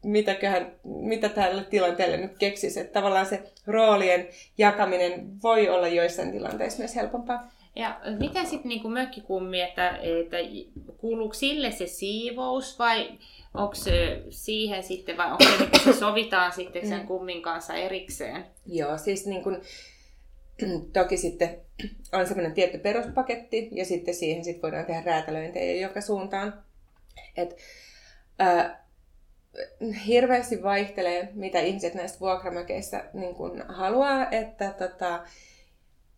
[0.05, 2.81] mitäköhän, mitä tälle tilanteelle nyt keksisi.
[2.81, 4.29] Että tavallaan se roolien
[4.59, 7.51] jakaminen voi olla joissain tilanteissa myös helpompaa.
[7.77, 10.37] Ja miten sitten niin mökkikummi, että, että
[10.97, 13.19] kuuluuko sille se siivous vai
[13.55, 17.07] onko se siihen sitten vai onko se, että se sovitaan sitten sen mm.
[17.07, 18.47] kummin kanssa erikseen?
[18.67, 19.61] Joo, siis niin kuin,
[20.93, 21.61] toki sitten
[22.13, 26.65] on semmoinen tietty peruspaketti ja sitten siihen sitten voidaan tehdä räätälöintejä joka suuntaan.
[27.37, 27.57] Et,
[28.39, 28.85] ää,
[30.07, 35.25] hirveästi vaihtelee, mitä ihmiset näistä vuokramökeissä niin kun haluaa, että tota,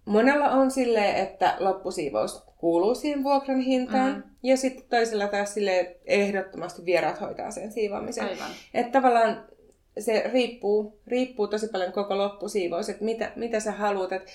[0.07, 4.23] monella on silleen, että loppusiivous kuuluu siihen vuokran hintaan, mm.
[4.43, 8.25] ja sitten toisella taas sille ehdottomasti vieraat hoitaa sen siivoamisen.
[8.25, 8.51] Aivan.
[8.75, 9.45] Että tavallaan
[9.99, 14.13] se riippuu, riippuu tosi paljon koko loppusiivous, että mitä, mitä sä haluat.
[14.13, 14.31] Että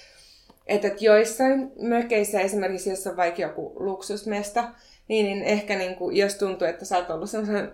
[0.67, 4.73] että et joissain mökeissä, esimerkiksi jos on vaikka joku luksusmesta,
[5.07, 7.71] niin, niin ehkä niin kuin, jos tuntuu, että sä oot ollut sellaisen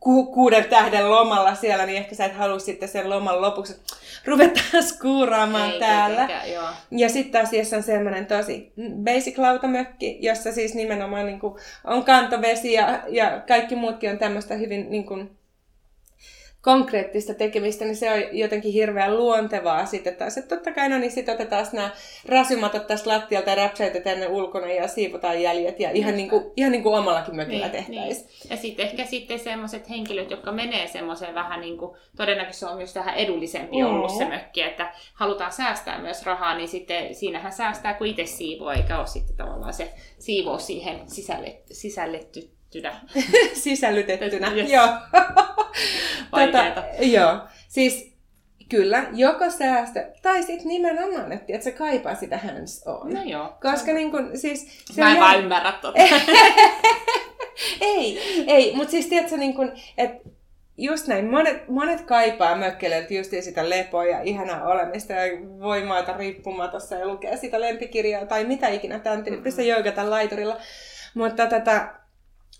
[0.00, 3.96] ku- kuuden tähden lomalla siellä, niin ehkä sä et halua sitten sen loman lopuksi, että
[4.26, 6.28] ruvetaan skuuraamaan Ei, täällä.
[6.52, 6.68] joo.
[6.90, 8.72] Ja sitten jos on semmoinen tosi
[9.04, 14.54] basic lautamökki, jossa siis nimenomaan niin kuin on kantovesi ja, ja kaikki muutkin on tämmöistä
[14.54, 15.30] hyvin niin kuin,
[16.62, 20.38] konkreettista tekemistä, niin se on jotenkin hirveän luontevaa sitten taas.
[20.38, 21.90] Että totta kai, no niin sitten otetaan nämä
[22.26, 26.72] räsymatot tästä lattialta ja räpsäytetään ne ulkona ja siivotaan jäljet ja ihan, niin kuin, ihan
[26.72, 28.26] niin kuin omallakin mökillä niin, tehtäisiin.
[28.26, 28.50] Niin.
[28.50, 32.94] Ja sitten ehkä sitten semmoiset henkilöt, jotka menee semmoiseen vähän niin kuin, todennäköisesti on myös
[32.94, 33.86] vähän edullisempi mm.
[33.86, 38.70] ollut se mökki, että halutaan säästää myös rahaa, niin sitten siinähän säästää, kun itse siivoo,
[38.70, 42.59] eikä ole sitten tavallaan se siivous siihen sisälle, sisälletty
[43.62, 44.70] Sisällytettynä, yes.
[44.70, 44.88] joo.
[46.52, 47.38] Tätä, joo.
[47.68, 48.10] Siis
[48.68, 53.14] kyllä, joko säästö, tai sitten nimenomaan, että, että se kaipaa sitä hands on.
[53.14, 53.58] No joo.
[53.62, 54.84] Koska niin kun, siis...
[54.92, 55.98] Se Mä en vaan ymmärrä tota.
[57.80, 60.30] ei, ei, mutta siis tiedätkö, niin kun, että
[60.78, 66.94] just näin, monet, monet kaipaa mökkeleiltä just sitä lepoa ja ihanaa olemista ja voimaata riippumatossa
[66.94, 69.70] ja lukea sitä lempikirjaa tai mitä ikinä tämän tyyppistä mm-hmm.
[69.70, 70.56] joogata laiturilla.
[71.14, 71.99] Mutta tätä,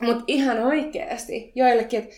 [0.01, 2.17] mutta ihan oikeasti joillekin, että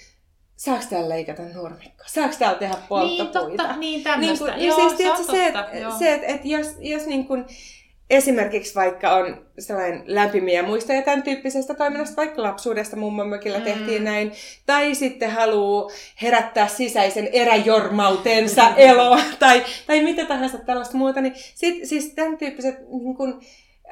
[0.56, 2.04] saako täällä leikata nurmikko?
[2.06, 3.48] Saako täällä tehdä polttopuita?
[3.48, 4.56] Niin, totta, niin tämmöistä.
[4.56, 7.46] Niin joo, siis, on se, että, se, että, että jos, jos niin kun,
[8.10, 13.64] esimerkiksi vaikka on sellainen lämpimiä muistoja tämän tyyppisestä toiminnasta, vaikka lapsuudesta mummon mökillä mm.
[13.64, 14.32] tehtiin näin,
[14.66, 15.90] tai sitten haluaa
[16.22, 22.78] herättää sisäisen eräjormautensa eloa, tai, tai mitä tahansa tällaista muuta, niin sit, siis tämän tyyppiset
[22.78, 23.42] niin kun,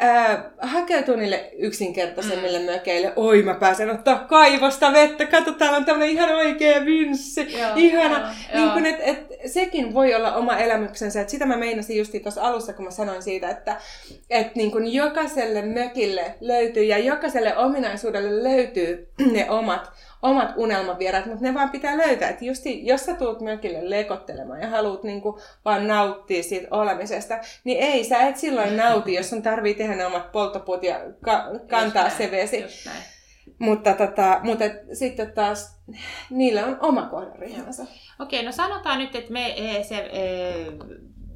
[0.03, 2.65] Äh, hakeutuu niille yksinkertaisemmille mm.
[2.65, 3.13] mökeille.
[3.17, 5.27] Oi, mä pääsen ottaa kaivosta vettä.
[5.27, 7.59] Kato, täällä on tämmöinen ihan oikea vinssi.
[7.59, 8.19] Joo, Ihana.
[8.19, 11.21] Joo, niin kun, et, et, sekin voi olla oma elämyksensä.
[11.21, 13.77] Et sitä mä meinasin just tuossa alussa, kun mä sanoin siitä, että
[14.31, 19.91] et niin kun jokaiselle mökille löytyy ja jokaiselle ominaisuudelle löytyy ne omat
[20.23, 22.29] omat unelmavieraat, mutta ne vaan pitää löytää.
[22.29, 27.79] Että just jos sä tuut mökille lekottelemaan ja haluat niinku vaan nauttia siitä olemisesta, niin
[27.79, 32.05] ei, sä et silloin nauti, jos sun tarvii tehdä ne omat polttopuut ja ka- kantaa
[32.05, 32.65] just se vesi.
[33.59, 35.81] Mutta, tota, mutta sitten taas
[36.31, 37.87] niillä on oma kohderyhmänsä.
[38.21, 40.67] Okei, no sanotaan nyt, että me eh, se, eh,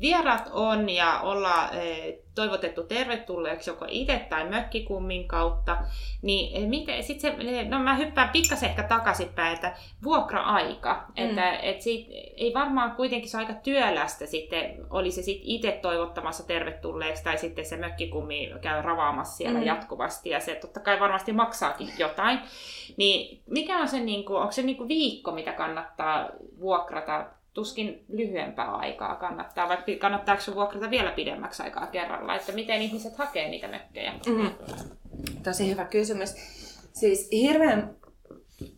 [0.05, 5.76] vieraat on ja ollaan eh, toivotettu tervetulleeksi joko itse tai mökkikummin kautta,
[6.22, 11.24] niin eh, miten, sit se, eh, no mä hyppään pikkasen ehkä takaisinpäin, että vuokra-aika, mm.
[11.24, 16.46] että et siitä, ei varmaan kuitenkin se aika työlästä sitten, oli se sitten itse toivottamassa
[16.46, 19.66] tervetulleeksi tai sitten se mökkikummi käy ravaamassa siellä mm.
[19.66, 22.38] jatkuvasti ja se totta kai varmasti maksaakin jotain,
[22.96, 26.28] niin mikä on se, niin kuin, onko se niin kuin viikko, mitä kannattaa
[26.61, 32.82] vuokrata tuskin lyhyempää aikaa kannattaa, vai kannattaako sun vuokrata vielä pidemmäksi aikaa kerralla, että miten
[32.82, 34.12] ihmiset hakee niitä mökkejä?
[34.26, 34.50] Mm-hmm.
[35.42, 36.34] Tosi hyvä kysymys.
[36.92, 37.96] Siis hirveän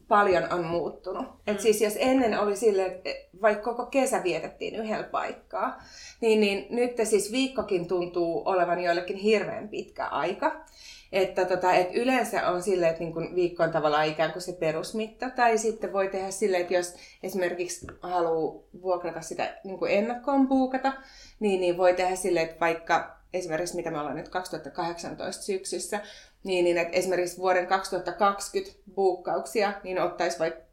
[0.09, 1.27] paljon on muuttunut.
[1.27, 1.33] Mm.
[1.47, 3.11] Et siis jos ennen oli sille, että
[3.43, 5.83] vaikka koko kesä vietettiin yhdellä paikkaa,
[6.21, 10.65] niin, niin nyt siis viikkokin tuntuu olevan joillekin hirveän pitkä aika.
[11.13, 15.31] Että tota, et yleensä on silleen, että niin viikko on tavallaan ikään kuin se perusmitta.
[15.31, 20.93] Tai sitten voi tehdä silleen, että jos esimerkiksi haluaa vuokrata sitä niin kuin ennakkoon buukata,
[21.41, 26.01] niin, niin voi tehdä silleen, että vaikka esimerkiksi mitä me ollaan nyt 2018 syksyssä,
[26.45, 30.67] niin, niin että esimerkiksi vuoden 2020 buukkauksia, niin ottaisi vaikka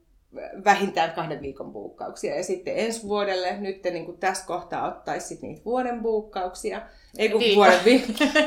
[0.64, 2.36] vähintään kahden viikon buukkauksia.
[2.36, 6.82] Ja sitten ensi vuodelle nyt niin kuin tässä kohtaa ottaisi niitä vuoden buukkauksia.
[7.18, 7.56] Ei kun Viikko.
[7.56, 8.04] vuoden vi-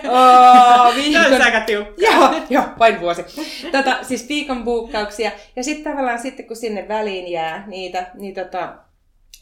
[0.09, 1.43] oh, viikon.
[1.43, 1.63] aika
[1.99, 3.23] joo, joo, vain vuosi.
[3.73, 5.31] Tota, siis viikon buukkauksia.
[5.57, 8.75] Ja sitten tavallaan sitten kun sinne väliin jää niitä, niin tota,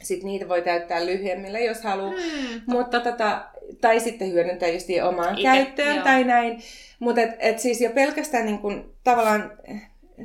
[0.02, 2.10] sit niitä voi täyttää lyhyemmillä, jos haluaa.
[2.10, 2.60] Hmm.
[2.66, 3.44] Mutta tota,
[3.80, 6.04] tai sitten hyödyntää just omaan Ite, käyttöön joo.
[6.04, 6.62] tai näin.
[6.98, 9.52] Mutta et, et siis jo pelkästään niin kun, tavallaan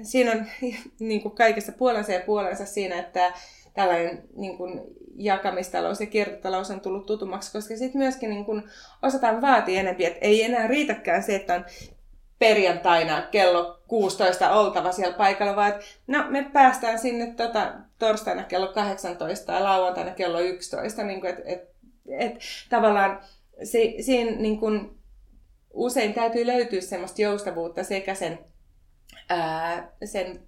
[0.03, 0.45] siinä on
[0.99, 3.33] niin kuin kaikessa puolensa ja puolensa siinä, että
[3.73, 4.81] tällainen niin kuin
[5.15, 8.63] jakamistalous ja kiertotalous on tullut tutummaksi, koska sitten myöskin niin kuin
[9.01, 11.65] osataan vaatia enemmän, että ei enää riitäkään se, että on
[12.39, 18.67] perjantaina kello 16 oltava siellä paikalla, vaan että no, me päästään sinne tota, torstaina kello
[18.67, 21.03] 18 ja lauantaina kello 11.
[21.03, 21.69] Niin kuin, et, et,
[22.09, 23.19] et, tavallaan
[23.63, 24.99] si, siinä niin kuin,
[25.73, 28.39] usein täytyy löytyä semmoista joustavuutta sekä sen
[29.29, 30.41] ää, sen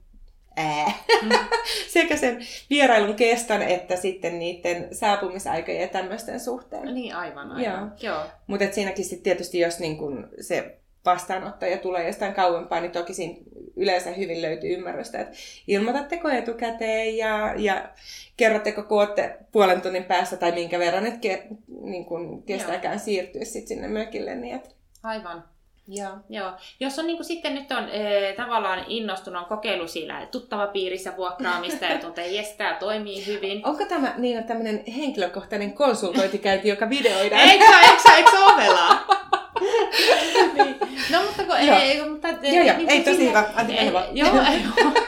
[0.56, 1.30] ää, mm.
[1.94, 6.86] sekä sen vierailun keston että sitten niiden saapumisaikojen ja tämmöisten suhteen.
[6.86, 7.94] No niin, aivan, aivan.
[8.02, 8.14] Joo.
[8.14, 8.26] Joo.
[8.48, 13.36] Mutta siinäkin sitten tietysti, jos niin kun se vastaanottaja tulee jostain kauempaa, niin toki siinä
[13.76, 17.90] yleensä hyvin löytyy ymmärrystä, että ilmoitatteko etukäteen ja, ja
[18.38, 21.48] kerrotteko, kun olette puolen tunnin päässä tai minkä verran, että ke,
[21.82, 23.04] niin kun kestääkään Joo.
[23.06, 24.36] siirtyä sit sinne mökille.
[24.36, 24.76] Niin et...
[25.04, 25.44] Aivan.
[25.88, 26.12] Joo.
[26.30, 26.52] Joo.
[26.80, 31.18] Jos on niin kuin sitten nyt on e, tavallaan innostunut, on kokeilu siinä tuttava piirissä
[31.18, 33.66] vuokraamista ja tuntee, että jes, tämä toimii hyvin.
[33.66, 37.42] Onko tämä niin tämmöinen henkilökohtainen konsultointikäynti, joka videoidaan?
[37.42, 39.22] eikö, eikö, eikö ovela?
[40.64, 40.76] niin.
[41.12, 41.80] No mutta kun joo.
[41.80, 42.28] ei, mutta...
[42.28, 43.44] Joo, joo, niin, ei tosi hyvä.
[43.56, 44.08] Antti, ei, hyvä.
[44.12, 44.92] Joo, joo.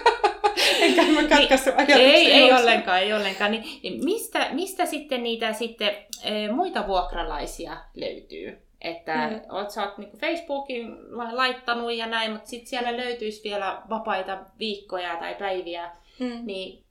[0.80, 3.52] Enkä mä niin, Ei, ei ollenkaan, ei ollenkaan.
[3.52, 5.92] Niin, mistä, mistä sitten niitä sitten
[6.24, 8.63] e, muita vuokralaisia löytyy?
[8.84, 9.42] Että mm.
[9.50, 10.98] oot, sä oot niin Facebookin
[11.32, 16.46] laittanut ja näin, mutta sitten siellä löytyisi vielä vapaita viikkoja tai päiviä, mm.
[16.46, 16.84] niin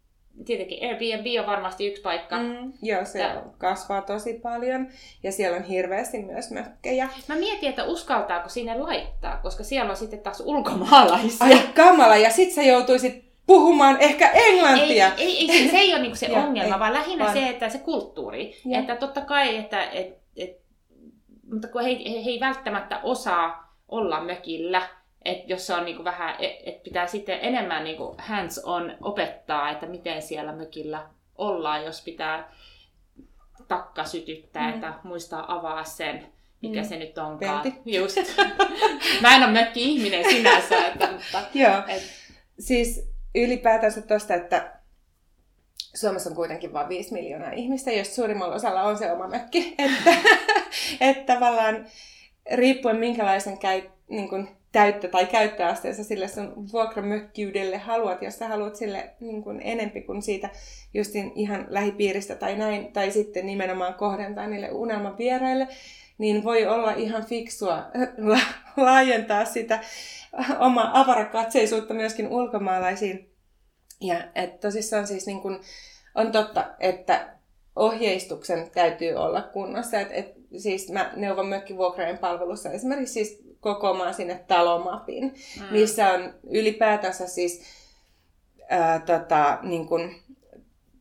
[0.44, 2.38] tietenkin Airbnb on varmasti yksi paikka.
[2.38, 3.42] Mm, joo, se Tää...
[3.58, 4.88] kasvaa tosi paljon
[5.22, 7.08] ja siellä on hirveästi myös mökkejä.
[7.28, 11.46] Mä mietin, että uskaltaako sinne laittaa, koska siellä on sitten taas ulkomaalaisia.
[11.46, 15.12] Ai kamala, ja sit sä joutuisit puhumaan ehkä englantia.
[15.16, 17.36] Ei, ei, ei se, se ei ole niinku se ongelma, ei, vaan lähinnä vaan...
[17.36, 18.60] se, että se kulttuuri.
[18.64, 18.78] Ja.
[18.78, 20.21] Että totta kai, että et, et
[21.52, 24.88] mutta kun he, he, he ei välttämättä osaa olla mökillä,
[25.24, 29.70] että jos se on niin vähän, että et pitää sitten enemmän niin hands on opettaa,
[29.70, 31.06] että miten siellä mökillä
[31.38, 32.52] ollaan, jos pitää
[33.68, 34.74] takka sytyttää, mm.
[34.74, 36.26] että muistaa avaa sen,
[36.62, 36.88] mikä mm.
[36.88, 37.62] se nyt onkaan.
[37.62, 37.80] Pelti.
[37.86, 38.16] Just.
[39.22, 40.86] Mä en ole mökki-ihminen sinänsä.
[40.86, 41.82] Että, mutta, Joo.
[41.88, 42.02] Et...
[42.58, 44.81] Siis ylipäätänsä tuosta, että
[45.94, 49.74] Suomessa on kuitenkin vain 5 miljoonaa ihmistä, jos suurimmalla osalla on se oma mökki.
[49.78, 50.14] Että,
[51.00, 51.86] että tavallaan
[52.52, 58.76] riippuen minkälaisen käy, niin kuin, täyttö- tai käyttöasteessa sille sun vuokramökkiydelle haluat, jos sä haluat
[58.76, 60.50] sille niin kuin enempi kuin siitä
[60.94, 65.68] justin ihan lähipiiristä tai näin, tai sitten nimenomaan kohdentaa niille unelmavieraille,
[66.18, 67.82] niin voi olla ihan fiksua
[68.76, 69.80] laajentaa sitä
[70.58, 73.31] omaa avarakatseisuutta myöskin ulkomaalaisiin
[74.02, 75.60] ja et tosissaan siis niin kun,
[76.14, 77.28] on totta, että
[77.76, 80.00] ohjeistuksen täytyy olla kunnossa.
[80.00, 85.64] Et, et, siis mä neuvon mökkivuokraajien palvelussa esimerkiksi siis kokoamaan sinne talomapin, mm.
[85.70, 87.62] missä on ylipäätänsä siis
[88.68, 90.14] ää, tota, niin kun,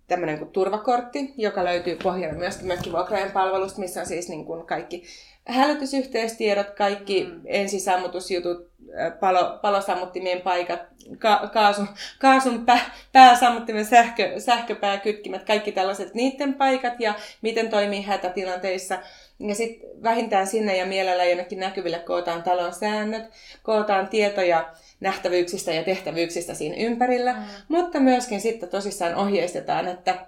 [0.08, 5.04] tämmöinen kuin turvakortti, joka löytyy pohjana myöskin mökkivuokraajien palvelusta, missä on siis niin kuin kaikki
[5.48, 7.42] hälytysyhteistiedot, kaikki mm.
[7.46, 8.72] ensisammutusjutut,
[9.20, 10.80] palo, palosammuttimien paikat,
[11.18, 11.88] ka, kaasun,
[12.20, 12.80] kaasun pä,
[13.12, 19.00] pääsammuttimen sähkö, sähköpääkytkimet, kaikki tällaiset niiden paikat ja miten toimii hätätilanteissa.
[19.40, 23.24] Ja sitten vähintään sinne ja mielellä jonnekin näkyville kootaan talon säännöt,
[23.64, 27.40] kootaan tietoja nähtävyyksistä ja tehtävyyksistä siinä ympärillä, mm.
[27.68, 30.28] mutta myöskin sitten tosissaan ohjeistetaan, että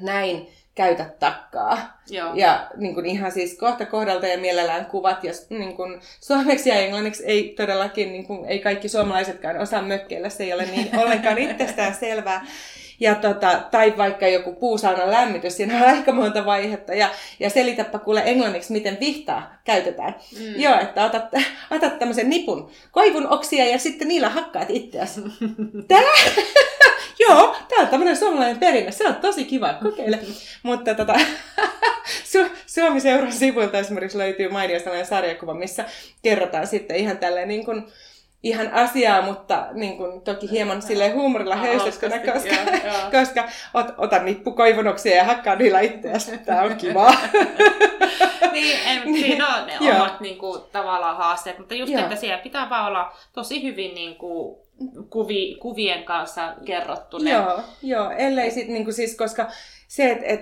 [0.00, 2.00] näin käytä takkaa.
[2.10, 2.34] Joo.
[2.34, 5.24] Ja niin kuin ihan siis kohta kohdalta ja mielellään kuvat.
[5.24, 10.28] Ja niin kuin, suomeksi ja englanniksi ei todellakin, niin kuin, ei kaikki suomalaisetkaan osaa mökkeillä,
[10.28, 12.46] se ei ole niin ollenkaan itsestään selvää.
[13.00, 16.94] Ja tota, tai vaikka joku puusaunan lämmitys, siinä on aika monta vaihetta.
[16.94, 17.08] Ja,
[17.40, 20.14] ja selitäpä kuule englanniksi, miten vihtaa käytetään.
[20.38, 20.60] Mm.
[20.60, 21.24] Joo, että otat,
[21.70, 25.20] otat tämmöisen nipun koivun oksia ja sitten niillä hakkaat itseäsi.
[25.88, 26.02] Tää?
[27.28, 28.92] Joo, tää on tämmöinen suomalainen perinne.
[28.92, 30.18] Se on tosi kiva, kokeile.
[30.62, 31.14] Mutta tota,
[32.32, 35.84] Su- Suomi-seuran sivuilta esimerkiksi löytyy mainio sarjakuva, missä
[36.22, 37.86] kerrotaan sitten ihan tälleen niin kuin,
[38.44, 43.10] ihan asiaa, mutta niin kuin, toki hieman sille huumorilla höystettynä, koska, joo, joo.
[43.20, 46.38] koska ot, otan nippukoivunoksia ja hakkaan niillä itseäsi.
[46.38, 47.14] Tämä on kivaa.
[48.52, 52.02] niin, en, siinä on ne omat niin kuin, tavallaan haasteet, mutta just, joo.
[52.02, 54.56] että siellä pitää vaan olla tosi hyvin niin kuin,
[55.10, 57.30] kuvi, kuvien kanssa kerrottu ne.
[57.30, 59.48] Joo, joo ellei sit, niin siis, koska
[59.88, 60.40] se, että et,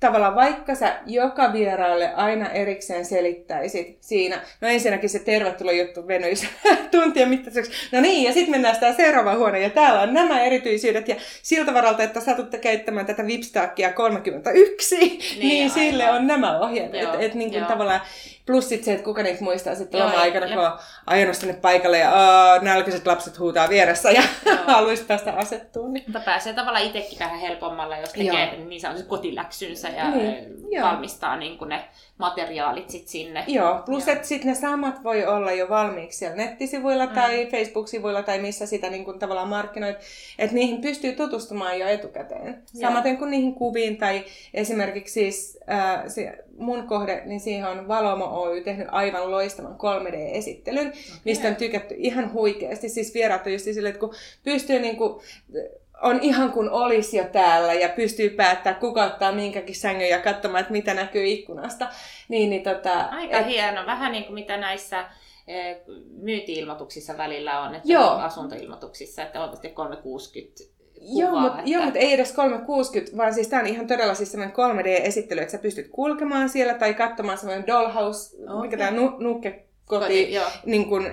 [0.00, 6.48] tavallaan vaikka sä joka vieraalle aina erikseen selittäisit siinä, no ensinnäkin se tervetuloa juttu venyisi
[6.90, 11.08] tuntien mittaiseksi, no niin, ja sitten mennään sitä seuraavaan huoneen, ja täällä on nämä erityisyydet,
[11.08, 16.94] ja siltä varalta, että satutte käyttämään tätä Vipstaakia 31, niin, niin sille on nämä ohjeet,
[16.94, 18.00] että et, niin kuin tavallaan
[18.46, 22.12] Plus sit se, että kuka niitä muistaa sitten loma-aikana, kun on ajanut sinne paikalle ja
[22.62, 24.22] nälkäiset lapset huutaa vieressä ja
[24.66, 25.92] haluaisi päästä asettuun.
[25.92, 26.04] Niin.
[26.06, 28.68] Mutta pääsee tavallaan itsekin vähän helpommalla, jos tekee Joo.
[28.68, 30.82] niin sanotusti kotiläksynsä ja niin.
[30.82, 31.88] valmistaa niin kuin ne
[32.18, 33.44] materiaalit sit sinne.
[33.46, 37.12] Joo, plus että sitten ne samat voi olla jo valmiiksi siellä nettisivuilla mm.
[37.12, 39.96] tai Facebook-sivuilla tai missä sitä niin kuin tavallaan markkinoit,
[40.38, 42.62] että niihin pystyy tutustumaan jo etukäteen.
[42.80, 48.24] Samaten kuin niihin kuviin tai esimerkiksi siis, äh, se mun kohde, niin siihen on Valomo
[48.24, 51.00] Oy tehnyt aivan loistavan 3D-esittelyn, okay.
[51.24, 52.88] mistä on tykätty ihan huikeasti.
[52.88, 54.14] Siis vieraat on just silleen, että kun
[54.44, 55.20] pystyy niin kuin,
[56.02, 60.60] on ihan kuin olisi jo täällä ja pystyy päättää, kuka ottaa minkäkin sängyn ja katsomaan,
[60.60, 61.88] että mitä näkyy ikkunasta.
[62.28, 63.46] Niin, niin tota, Aika et...
[63.46, 63.86] hieno.
[63.86, 65.04] Vähän niin kuin mitä näissä
[65.46, 65.76] eh,
[66.22, 68.10] myynti-ilmoituksissa välillä on, että Joo.
[68.10, 71.84] asuntoilmoituksissa, että on 360 Kuvaa, joo, mutta että...
[71.84, 75.58] mut ei edes 360, vaan siis tämä on ihan todella siis sellainen 3D-esittely, että sä
[75.58, 78.60] pystyt kulkemaan siellä tai katsomaan semmoinen dollhouse, okay.
[78.60, 80.36] mikä tämä nu, nukkekoti, Koti,
[80.66, 81.10] niin kun,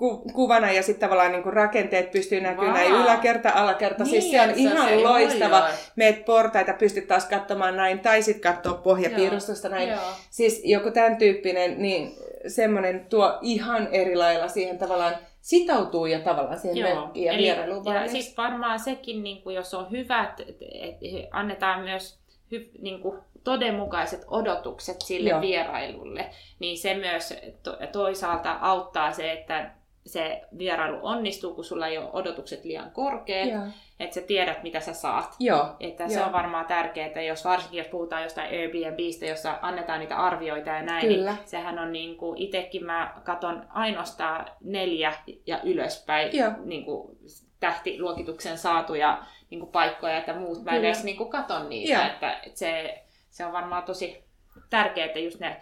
[0.00, 4.04] ku, kuvana ja sitten tavallaan niin rakenteet pystyy näkymään näin yläkerta, alakerta.
[4.04, 5.58] Niin, siis se on ihan se loistava.
[5.58, 5.68] Joo.
[5.96, 9.88] Meet portaita, pystyt taas katsomaan näin tai sitten katsoa pohjapiirustusta näin.
[9.88, 10.00] Joo.
[10.30, 12.12] Siis joku tämän tyyppinen, niin
[12.46, 17.06] semmoinen tuo ihan eri lailla siihen tavallaan sitoutuu ja tavallaan siihen Joo.
[17.06, 17.94] mökkiin ja vierailuun.
[17.94, 22.18] Ja siis varmaan sekin, niin kuin, jos on hyvät, että annetaan myös
[22.52, 25.40] hy, niin kuin, todenmukaiset odotukset sille Joo.
[25.40, 29.79] vierailulle, niin se myös to, toisaalta auttaa se, että
[30.12, 33.62] se vierailu onnistuu, kun sulla ei ole odotukset liian korkeat, Joo.
[34.00, 35.36] että sä tiedät, mitä sä saat.
[35.38, 35.76] Joo.
[35.80, 36.10] Että Joo.
[36.10, 40.82] se on varmaan tärkeää, jos varsinkin jos puhutaan jostain Airbnbistä, jossa annetaan niitä arvioita ja
[40.82, 41.32] näin, niin Kyllä.
[41.32, 45.12] niin sehän on niin kuin, itekin mä katon ainoastaan neljä
[45.46, 46.30] ja ylöspäin
[46.64, 47.18] niin kuin,
[47.60, 52.58] tähtiluokituksen saatuja niin kuin, paikkoja, että muut mä edes niin kuin, katon niitä, että, että
[52.58, 54.24] se, se on varmaan tosi
[54.70, 55.60] tärkeää, että just ne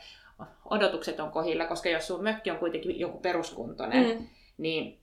[0.64, 4.26] odotukset on kohilla, koska jos sun mökki on kuitenkin joku peruskuntoinen, mm.
[4.58, 5.00] Niin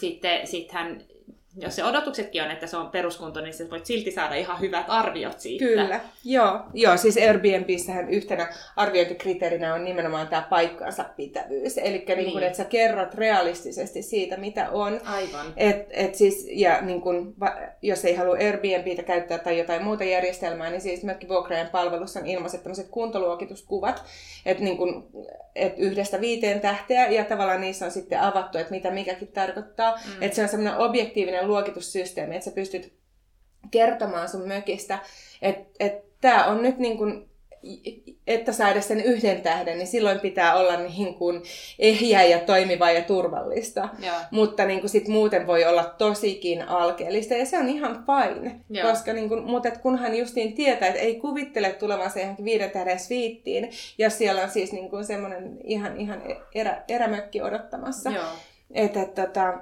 [0.00, 1.04] sitten sittenhän
[1.56, 4.84] jos se odotuksetkin on, että se on peruskunto, niin sä voit silti saada ihan hyvät
[4.88, 5.64] arviot siitä.
[5.64, 6.60] Kyllä, joo.
[6.74, 11.78] joo siis Airbnbissähän yhtenä arviointikriteerinä on nimenomaan tämä paikkaansa pitävyys.
[11.78, 12.18] Eli niin.
[12.18, 15.00] niin kun, että sä kerrot realistisesti siitä, mitä on.
[15.04, 15.46] Aivan.
[15.56, 17.34] Et, et siis, ja niin kun,
[17.82, 22.62] jos ei halua Airbnbitä käyttää tai jotain muuta järjestelmää, niin siis mökkivuokraajan palvelussa on ilmaiset
[22.62, 24.04] tämmöiset kuntoluokituskuvat,
[24.46, 25.10] että niin kun,
[25.54, 29.94] et yhdestä viiteen tähteä, ja tavallaan niissä on sitten avattu, että mitä mikäkin tarkoittaa.
[29.96, 30.22] Mm.
[30.22, 32.92] Että se on semmoinen objektiivinen luokitussysteemi, että sä pystyt
[33.70, 34.98] kertomaan sun mökistä,
[35.42, 37.28] että et tämä on nyt niin kuin,
[38.26, 41.42] että saa edes sen yhden tähden, niin silloin pitää olla niin kuin
[41.78, 43.88] ehjä ja toimiva ja turvallista.
[44.06, 44.14] Joo.
[44.30, 48.60] Mutta niin kuin sit muuten voi olla tosikin alkeellista ja se on ihan fine.
[48.70, 48.90] Joo.
[48.90, 53.70] Koska niin kuin, mutta kunhan justiin tietää, että ei kuvittele tulevansa johonkin viiden tähden sviittiin,
[53.98, 56.22] jos siellä on siis niin kuin semmoinen ihan, ihan
[56.54, 58.12] erä, erämökki odottamassa.
[58.74, 59.58] Että et, tota,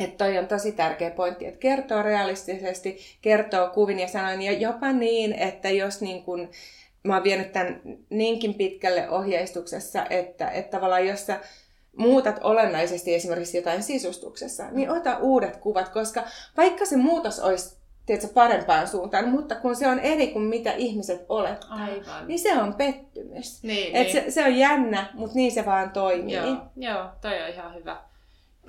[0.00, 4.92] että toi on tosi tärkeä pointti, että kertoo realistisesti, kertoo kuvin ja sanoin, ja jopa
[4.92, 6.48] niin, että jos niin kun,
[7.04, 7.80] mä oon vienyt tämän
[8.10, 11.40] niinkin pitkälle ohjeistuksessa, että, että tavallaan jos sä
[11.96, 16.24] muutat olennaisesti esimerkiksi jotain sisustuksessa, niin ota uudet kuvat, koska
[16.56, 21.26] vaikka se muutos olisi tiedätkö, parempaan suuntaan, mutta kun se on eri kuin mitä ihmiset
[21.28, 22.28] olettaa, Aivan.
[22.28, 23.62] niin se on pettymys.
[23.62, 24.12] Niin, Et niin.
[24.12, 26.34] Se, se on jännä, mutta niin se vaan toimii.
[26.34, 27.96] Joo, joo toi on ihan hyvä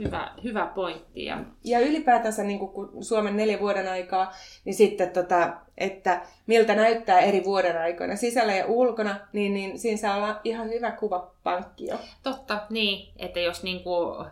[0.03, 1.25] hyvä, hyvä pointti.
[1.25, 4.31] Ja, ja ylipäätänsä niin kun Suomen neljä vuoden aikaa,
[4.65, 9.97] niin sitten, tota, että miltä näyttää eri vuoden aikoina sisällä ja ulkona, niin, niin siinä
[9.97, 11.99] saa olla ihan hyvä kuvapankki jo.
[12.23, 13.13] Totta, niin.
[13.17, 14.25] Että jos niin kuin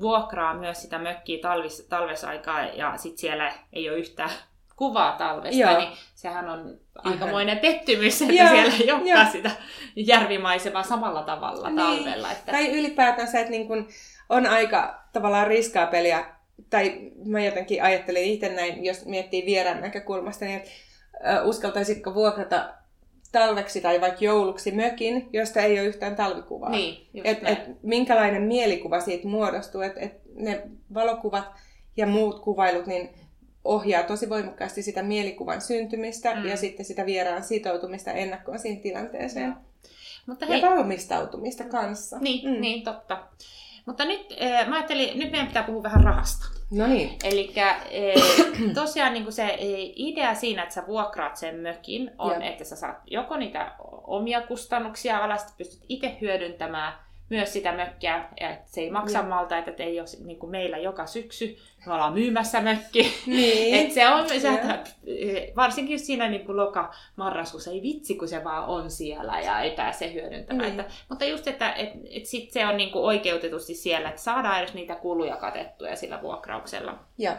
[0.00, 4.30] vuokraa myös sitä mökkiä talvis, talvesaikaa ja sitten siellä ei ole yhtään
[4.76, 5.78] kuvaa talvesta, Joo.
[5.78, 6.78] niin sehän on Ihan.
[7.12, 8.48] aikamoinen pettymys, että Joo.
[8.48, 9.50] siellä ei olekaan sitä
[9.96, 11.76] järvimaisemaa samalla tavalla niin.
[11.76, 12.32] talvella.
[12.32, 12.52] Että...
[12.52, 13.88] Tai ylipäätänsä, että niin kun
[14.28, 16.24] on aika tavallaan riskaa peliä,
[16.70, 20.62] tai mä jotenkin ajattelin itse näin, jos miettii vieraan näkökulmasta, niin
[21.44, 22.74] uskaltaisitko vuokrata
[23.32, 26.70] talveksi tai vaikka jouluksi mökin, josta ei ole yhtään talvikuvaa.
[26.70, 30.62] Niin, et, et, minkälainen mielikuva siitä muodostuu, että et ne
[30.94, 31.44] valokuvat
[31.96, 33.10] ja muut kuvailut niin
[33.64, 36.46] ohjaa tosi voimakkaasti sitä mielikuvan syntymistä mm.
[36.46, 39.48] ja sitten sitä vieraan sitoutumista ennakkoon siihen tilanteeseen.
[39.48, 39.56] Ja,
[40.26, 42.18] Mutta hei, ja valmistautumista kanssa.
[42.18, 42.60] Niin, mm.
[42.60, 43.26] niin totta.
[43.86, 46.46] Mutta nyt äh, mä ajattelin, nyt meidän pitää puhua vähän rahasta.
[46.70, 47.16] No niin.
[47.24, 47.54] Eli
[48.74, 49.56] tosiaan niin se e,
[49.96, 52.50] idea siinä, että sä vuokraat sen mökin, on, ja.
[52.50, 53.72] että sä saat joko niitä
[54.06, 56.92] omia kustannuksia alas, pystyt itse hyödyntämään
[57.30, 59.24] myös sitä mökkiä, että se ei maksa ja.
[59.24, 61.56] malta, että ei ole niin kuin meillä joka syksy,
[61.86, 63.14] me ollaan myymässä mökki.
[63.26, 63.74] Niin.
[63.86, 64.84] Et se on, se, että,
[65.56, 70.12] varsinkin siinä niin kuin loka-marraskuussa, ei vitsi kun se vaan on siellä ja ei pääse
[70.12, 70.68] hyödyntämään.
[70.70, 70.80] Niin.
[70.80, 74.58] Että, mutta just, että et, et sit se on niin kuin oikeutetusti siellä, että saadaan
[74.58, 76.98] edes niitä kuluja katettuja sillä vuokrauksella.
[77.18, 77.36] Ja.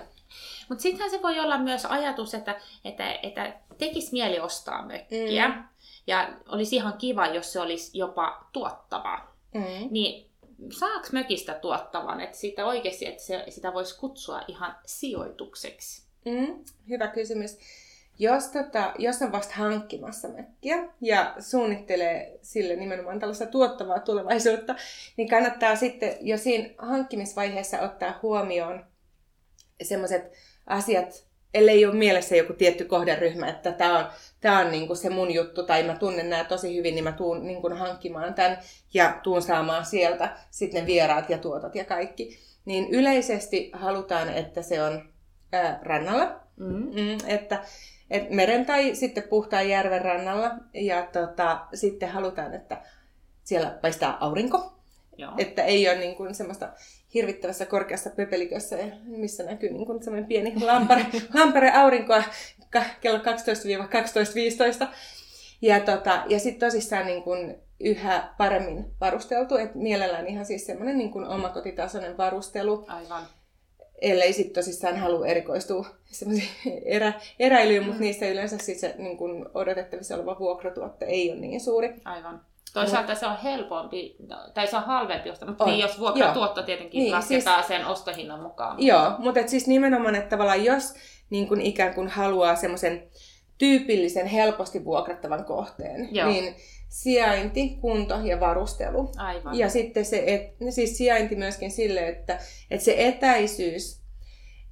[0.69, 2.55] Mutta sittenhän se voi olla myös ajatus, että,
[2.86, 5.47] että, että tekisi mieli ostaa mökkiä.
[5.47, 5.63] Mm.
[6.07, 9.34] Ja olisi ihan kiva, jos se olisi jopa tuottava.
[9.56, 9.88] Mm.
[9.91, 10.30] Niin
[10.72, 16.03] saaks mökistä tuottavan, että sitä oikeasti, että se, sitä voisi kutsua ihan sijoitukseksi?
[16.26, 17.58] Mm, hyvä kysymys.
[18.20, 24.76] Jos, tota, jos on vasta hankkimassa mökkiä ja suunnittelee sille nimenomaan tällaista tuottavaa tulevaisuutta,
[25.18, 28.86] niin kannattaa sitten jo siinä hankkimisvaiheessa ottaa huomioon
[29.84, 30.32] sellaiset
[30.68, 31.24] asiat,
[31.56, 34.06] ellei ole mielessä joku tietty kohderyhmä, että tämä on,
[34.41, 37.47] tää on niinku se mun juttu, tai mä tunnen nämä tosi hyvin, niin mä tuun
[37.47, 38.58] niinku hankkimaan tämän
[38.93, 42.39] ja tuun saamaan sieltä sitten ne vieraat ja tuotot ja kaikki.
[42.66, 45.10] Niin yleisesti halutaan, että se on
[45.51, 47.01] ää, rannalla, mm-hmm.
[47.01, 47.64] mm, että
[48.10, 52.82] et meren tai sitten puhtaan järven rannalla, ja tota, sitten halutaan, että
[53.43, 54.74] siellä paistaa aurinko,
[55.18, 55.32] Joo.
[55.38, 56.70] että ei ole niin kuin semmoista
[57.16, 62.24] hirvittävässä korkeassa pöpelikössä, missä näkyy niin kuin semmoinen pieni lampare, lampare aurinkoa
[63.01, 64.88] kello 12-12.15.
[65.61, 70.97] Ja, tota, ja sitten tosissaan niin kuin yhä paremmin varusteltu, että mielellään ihan siis semmoinen
[70.97, 72.86] niin kuin omakotitasoinen varustelu.
[72.88, 73.24] Aivan.
[74.01, 75.86] Ellei sitten tosissaan halua erikoistua
[76.86, 77.88] erä, eräilyyn, mm.
[77.88, 81.93] mutta niistä yleensä siis se niin kuin odotettavissa oleva vuokratuotte ei ole niin suuri.
[82.05, 82.41] Aivan.
[82.76, 83.19] Toisaalta no.
[83.19, 84.15] se on helpompi,
[84.53, 85.69] tai se on halvempi ostaa, mutta on.
[85.69, 88.84] niin, jos vuokratuotto tietenkin niin, lasketaan siis, sen ostohinnan mukaan.
[88.84, 90.93] Joo, mutta et siis nimenomaan, että tavallaan jos
[91.30, 93.09] niin kuin ikään kuin haluaa semmoisen
[93.57, 96.30] tyypillisen, helposti vuokrattavan kohteen, Joo.
[96.30, 96.55] niin
[96.89, 99.11] sijainti, kunto ja varustelu.
[99.17, 99.57] Aivan.
[99.57, 102.39] Ja sitten se, et, siis sijainti myöskin sille, että,
[102.71, 104.01] että se etäisyys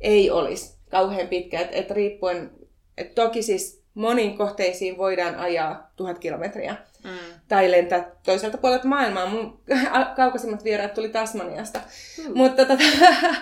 [0.02, 1.60] ei olisi kauhean pitkä.
[1.60, 2.52] Että et riippuen,
[2.98, 7.40] et toki siis moniin kohteisiin voidaan ajaa tuhat kilometriä mm.
[7.48, 9.26] tai lentää toiselta puolelta maailmaa.
[9.26, 9.64] Mun
[10.16, 11.80] kaukaisimmat vieraat tuli Tasmaniasta.
[12.18, 12.38] Mm.
[12.38, 12.84] Mutta tota,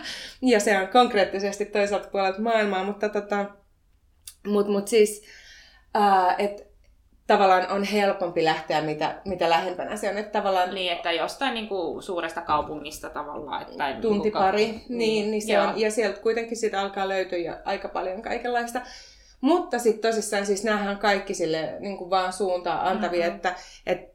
[0.42, 3.46] ja se on konkreettisesti toiselta puolelta maailmaa, mutta tota,
[4.48, 5.24] mut, mut siis,
[5.98, 6.64] uh, että
[7.28, 10.18] tavallaan on helpompi lähteä, mitä, mitä lähempänä se on.
[10.18, 13.62] Että tavallaan, niin, että jostain niin kuin, suuresta kaupungista tavallaan.
[13.62, 15.80] Että, niinku tunti niin pari, niin, niin, niin se on.
[15.80, 18.82] Ja sieltä kuitenkin siitä alkaa löytyä jo aika paljon kaikenlaista.
[19.42, 23.36] Mutta sitten tosissaan siis näähän kaikki sille niin kuin vaan suuntaa antavia, mm-hmm.
[23.36, 24.12] että, että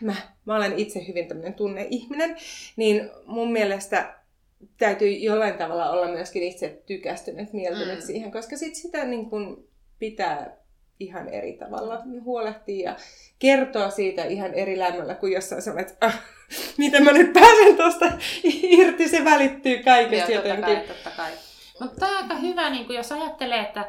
[0.00, 2.36] mä, mä olen itse hyvin tämmöinen tunneihminen,
[2.76, 4.14] niin mun mielestä
[4.78, 8.06] täytyy jollain tavalla olla myöskin itse tykästynyt, mieltynyt mm.
[8.06, 9.68] siihen, koska sit sitä niin kuin
[9.98, 10.56] pitää
[11.00, 12.96] ihan eri tavalla huolehtia ja
[13.38, 16.22] kertoa siitä ihan eri lämmöllä kuin jossain sellainen, että ah,
[16.78, 18.12] miten mä nyt pääsen tuosta
[18.78, 20.64] irti, se välittyy kaikesta jotenkin.
[20.64, 21.32] Totta kai, totta kai.
[21.80, 23.84] Mutta tämä on aika hyvä, niin jos ajattelee, että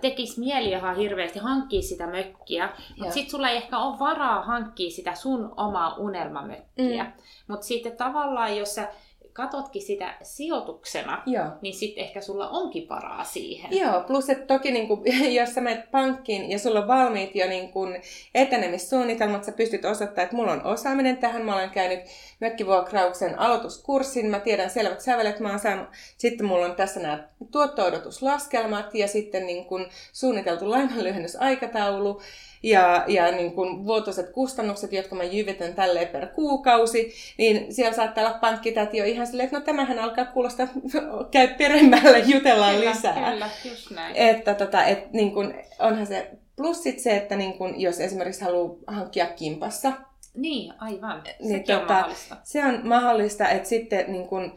[0.00, 4.90] tekisi mieli ihan hirveästi hankkia sitä mökkiä, mutta sitten sulla ei ehkä ole varaa hankkia
[4.90, 7.04] sitä sun omaa unelmamökkiä.
[7.04, 7.12] Mm.
[7.48, 8.88] Mutta sitten tavallaan, jos sä
[9.34, 11.46] katotkin sitä sijoituksena, Joo.
[11.62, 13.78] niin sitten ehkä sulla onkin varaa siihen.
[13.78, 15.02] Joo, plus että toki niin kun,
[15.38, 17.96] jos sä menet pankkiin ja sulla on valmiit jo niin kun
[18.34, 22.00] etenemissuunnitelmat, sä pystyt osoittamaan, että mulla on osaaminen tähän, mä olen käynyt
[22.40, 28.94] mökkivuokrauksen aloituskurssin, mä tiedän selvät sävelet, mä oon saanut, sitten mulla on tässä nämä tuotto-odotuslaskelmat
[28.94, 32.20] ja sitten niin kun suunniteltu lainanlyhennysaikataulu,
[32.64, 38.26] ja, ja niin kuin vuotuiset kustannukset, jotka mä jyvitän tälleen per kuukausi, niin siellä saattaa
[38.26, 40.68] olla pankkitäti jo ihan silleen, että no tämähän alkaa kuulostaa,
[41.30, 43.30] käy peremmälle, jutellaan kyllä, lisää.
[43.30, 44.16] Kyllä, just näin.
[44.16, 48.44] Että tota, et, niin kuin, onhan se, plus sit se, että niin kuin, jos esimerkiksi
[48.44, 49.92] haluaa hankkia kimpassa,
[50.34, 51.22] niin, aivan.
[51.40, 52.36] Niin, Sekin tota, on mahdollista.
[52.42, 54.56] Se on mahdollista, että sitten niin kun,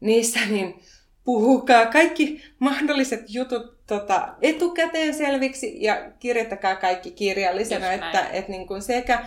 [0.00, 0.80] niissä niin
[1.24, 8.82] puhukaa kaikki mahdolliset jutut tota, etukäteen selviksi ja kirjoittakaa kaikki kirjallisena, että, että niin kuin
[8.82, 9.24] sekä,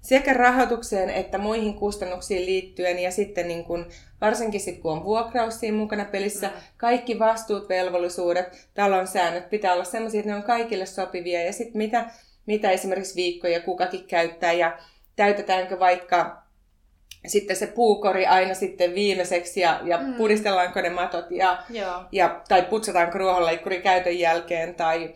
[0.00, 2.98] sekä rahoitukseen että muihin kustannuksiin liittyen.
[2.98, 3.86] Ja sitten niin kuin,
[4.20, 6.54] varsinkin sitten kun on vuokraus siinä mukana pelissä, mm.
[6.76, 11.42] kaikki vastuut, velvollisuudet, talon säännöt pitää olla sellaisia, että ne on kaikille sopivia.
[11.42, 12.10] Ja sitten mitä,
[12.46, 14.78] mitä esimerkiksi viikkoja kukakin käyttää ja
[15.16, 16.45] täytetäänkö vaikka
[17.26, 20.14] sitten se puukori aina sitten viimeiseksi ja, ja mm.
[20.14, 21.62] pudistellaanko ne matot ja,
[22.12, 25.14] ja, tai putsataanko ruohonleikkuri käytön jälkeen tai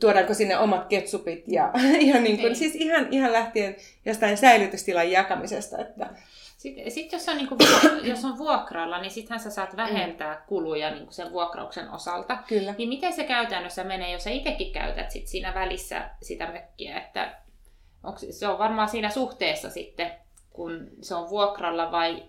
[0.00, 1.70] tuodaanko sinne omat ketsupit ja,
[2.12, 5.78] ja niin kuin, siis ihan, ihan lähtien jostain säilytystilan jakamisesta.
[5.78, 6.10] Että...
[6.56, 7.56] Sitten sit jos, on niinku,
[8.10, 12.38] jos on vuokralla, niin sittenhän sä saat vähentää kuluja niinku sen vuokrauksen osalta.
[12.48, 12.74] Kyllä.
[12.78, 16.98] Niin miten se käytännössä menee, jos sä itsekin käytät sit siinä välissä sitä mökkiä?
[16.98, 17.38] Että
[18.02, 20.12] onko, se on varmaan siinä suhteessa sitten,
[20.56, 22.22] kun se on vuokralla vai...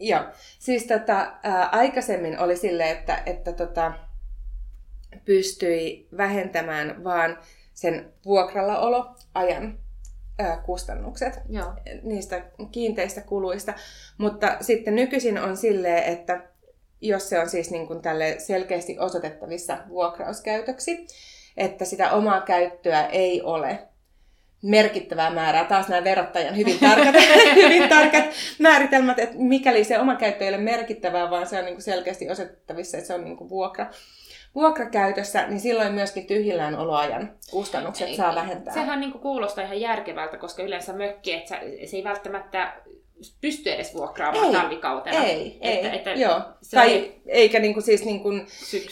[0.00, 0.20] Joo,
[0.58, 3.92] siis tota, ää, aikaisemmin oli sille, että, että tota,
[5.24, 7.38] pystyi vähentämään vaan
[7.74, 8.78] sen vuokralla
[9.34, 9.78] ajan
[10.38, 11.72] ää, kustannukset Joo.
[12.02, 13.74] niistä kiinteistä kuluista.
[14.18, 16.42] Mutta sitten nykyisin on silleen, että
[17.00, 21.06] jos se on siis niin kuin tälle selkeästi osoitettavissa vuokrauskäytöksi,
[21.56, 23.88] että sitä omaa käyttöä ei ole
[24.64, 25.64] merkittävää määrää.
[25.64, 27.14] Taas nämä verottajan hyvin tarkat,
[27.62, 28.24] hyvin tarkat
[28.58, 32.30] määritelmät, että mikäli se oma käyttö ei ole merkittävää, vaan se on niin kuin selkeästi
[32.30, 33.86] osoitettavissa, että se on niin kuin vuokra,
[34.54, 38.74] vuokrakäytössä, niin silloin myöskin tyhjillään oloajan kustannukset ei, saa vähentää.
[38.74, 42.72] Sehän niin kuin kuulostaa ihan järkevältä, koska yleensä mökki, että se ei välttämättä
[43.40, 45.24] pysty edes vuokraamaan ei, talvikautena.
[45.24, 46.40] Ei, että, ei, että joo.
[46.74, 48.28] Tai ei, eikä niinku siis niinku,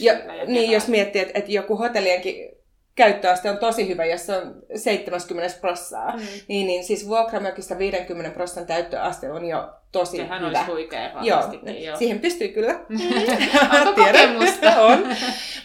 [0.01, 0.13] jo,
[0.47, 2.52] niin, jos miettii, että, että joku hotellienkin
[2.95, 6.23] käyttöaste on tosi hyvä, jos se on 70 prossaa, mm.
[6.49, 10.59] niin, niin siis vuokramökissä 50 prosentin täyttöaste on jo tosi Sehän hyvä.
[10.59, 11.43] olisi huikea joo,
[11.85, 11.97] joo.
[11.97, 12.73] siihen pystyy kyllä.
[13.81, 14.81] Onko kokemusta?
[14.87, 15.09] on.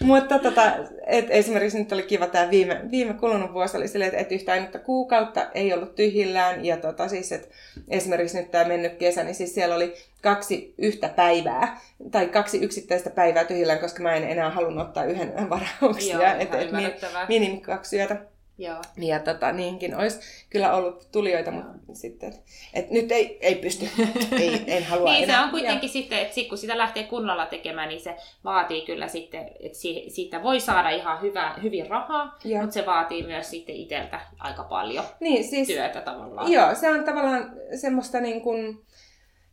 [0.04, 0.74] Mutta tota,
[1.08, 4.52] et esimerkiksi nyt oli kiva tämä viime, viime kulunut vuosi oli silleen, että et yhtä
[4.52, 6.66] ainutta kuukautta ei ollut tyhjillään.
[6.66, 7.48] Ja tota, siis, että
[7.90, 9.94] esimerkiksi nyt tämä mennyt kesä, niin siis siellä oli
[10.28, 11.80] kaksi yhtä päivää,
[12.12, 16.36] tai kaksi yksittäistä päivää tyhjillään, koska mä en enää halunnut ottaa yhden varauksia.
[16.36, 18.22] että et, et, minimi kaksi yötä.
[18.58, 18.82] Joo.
[18.98, 20.20] Ja tota, niinkin olisi
[20.50, 21.64] kyllä ollut tulijoita, Joo.
[21.64, 22.34] mutta sitten,
[22.74, 23.86] että nyt ei, ei pysty,
[24.42, 25.40] ei, en halua Niin enää.
[25.40, 25.92] se on kuitenkin ja.
[25.94, 30.60] sitten, että kun sitä lähtee kunnolla tekemään, niin se vaatii kyllä sitten, että siitä voi
[30.60, 32.62] saada ihan hyvä, hyvin rahaa, ja.
[32.62, 36.52] mutta se vaatii myös sitten itseltä aika paljon niin, siis, työtä tavallaan.
[36.52, 38.86] Joo, se on tavallaan semmoista niin kuin,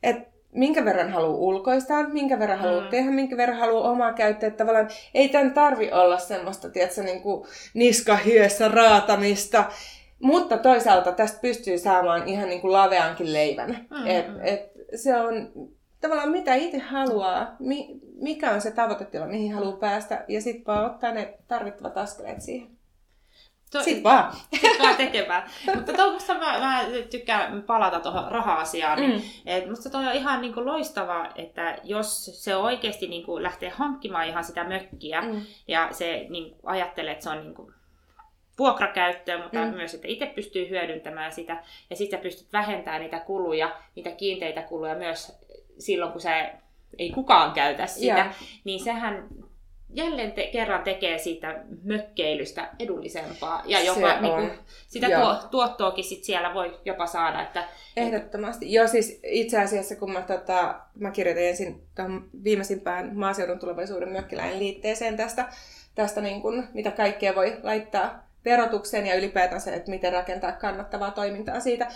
[0.02, 2.90] että minkä verran haluaa ulkoistaa, minkä verran haluaa mm.
[2.90, 4.50] tehdä, minkä verran haluaa omaa käyttää.
[4.50, 9.64] Tavallaan ei tämän tarvi olla semmoista, tiedätkö, niin kuin niskahyössä raatamista,
[10.22, 13.86] mutta toisaalta tästä pystyy saamaan ihan niin kuin laveankin leivän.
[13.90, 14.07] Mm.
[14.07, 15.52] Et, et se on
[16.00, 20.86] tavallaan mitä itse haluaa, mi, mikä on se tavoitetila, mihin haluaa päästä, ja sitten vaan
[20.86, 22.68] ottaa ne tarvittavat askeleet siihen.
[23.74, 24.32] To, Sitten vaan.
[24.60, 25.50] Sitten vaan tekemään.
[25.74, 29.00] Mutta tuossa mä, mä tykkään palata tuohon raha-asiaan.
[29.00, 29.22] Niin, mm.
[29.46, 34.44] et musta toi on ihan niinku loistava, että jos se oikeasti niinku lähtee hankkimaan ihan
[34.44, 35.40] sitä mökkiä mm.
[35.68, 37.72] ja se niinku ajattelee, että se on niinku
[38.58, 39.74] vuokrakäyttöön, mutta mm.
[39.74, 44.94] myös, että itse pystyy hyödyntämään sitä ja sitten pystyt vähentämään niitä kuluja, niitä kiinteitä kuluja
[44.94, 45.38] myös
[45.78, 46.52] silloin, kun se
[46.98, 48.34] ei kukaan käytä sitä, yeah.
[48.64, 49.28] niin sehän
[49.95, 53.62] jälleen te- kerran tekee siitä mökkeilystä edullisempaa.
[53.66, 54.51] Ja jopa niin kuin,
[54.86, 57.42] sitä tuo, tuottoakin sit siellä voi jopa saada.
[57.42, 57.64] Että,
[57.97, 58.72] Ehdottomasti.
[58.72, 61.82] Joo, siis itse asiassa kun mä, tota, mä kirjoitin ensin
[62.45, 65.49] viimeisimpään maaseudun tulevaisuuden mökkiläin liitteeseen tästä,
[65.95, 71.61] tästä niin kuin, mitä kaikkea voi laittaa verotukseen ja ylipäätänsä, että miten rakentaa kannattavaa toimintaa
[71.61, 71.88] siitä,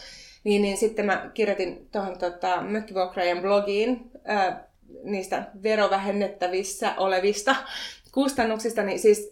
[0.45, 4.68] niin, niin sitten mä kirjoitin tuohon tota, mökkivuokraajan blogiin ää,
[5.05, 7.57] niistä verovähennettävissä olevista
[8.13, 9.31] kustannuksista, niin siis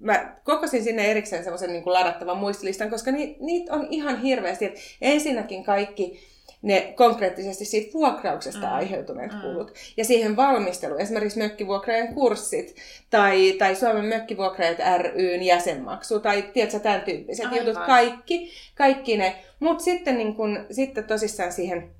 [0.00, 4.64] mä kokosin sinne erikseen semmoisen niin ladattavan muistilistan, koska ni, niitä on ihan hirveästi.
[4.64, 6.20] Et ensinnäkin kaikki
[6.62, 8.72] ne konkreettisesti siitä vuokrauksesta mm.
[8.72, 9.40] aiheutuneet mm.
[9.40, 9.72] kulut.
[9.96, 12.74] Ja siihen valmisteluun, esimerkiksi mökkivuokraajan kurssit,
[13.10, 14.78] tai, tai Suomen mökkivuokraajat
[15.14, 17.58] ryn jäsenmaksu, tai tiedätkö, tämän tyyppiset Aivan.
[17.58, 19.36] jutut, kaikki, kaikki ne.
[19.60, 21.90] Mutta sitten, niin kun, sitten tosissaan siihen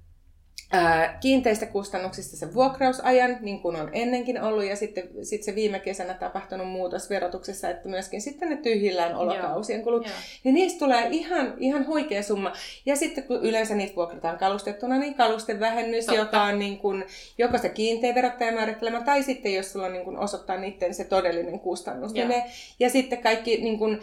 [1.21, 6.15] kiinteistä kustannuksista se vuokrausajan, niin kuin on ennenkin ollut, ja sitten sit se viime kesänä
[6.15, 10.15] tapahtunut muutos verotuksessa, että myöskin sitten ne tyhjillään olokausien kulut, Joo.
[10.45, 12.53] niin niistä tulee ihan, ihan huikea summa.
[12.87, 16.21] Ja sitten kun yleensä niitä vuokrataan kalustettuna, niin kalustevähennys, Totta.
[16.21, 17.05] joka on niin kuin,
[17.39, 21.05] joko se kiinteä verottajan määrittelemä, tai sitten jos sulla on niin kuin osoittaa niiden se
[21.05, 22.13] todellinen kustannus.
[22.13, 22.45] Niin ne,
[22.81, 24.01] ja sitten kaikki niin kuin,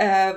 [0.00, 0.34] äh,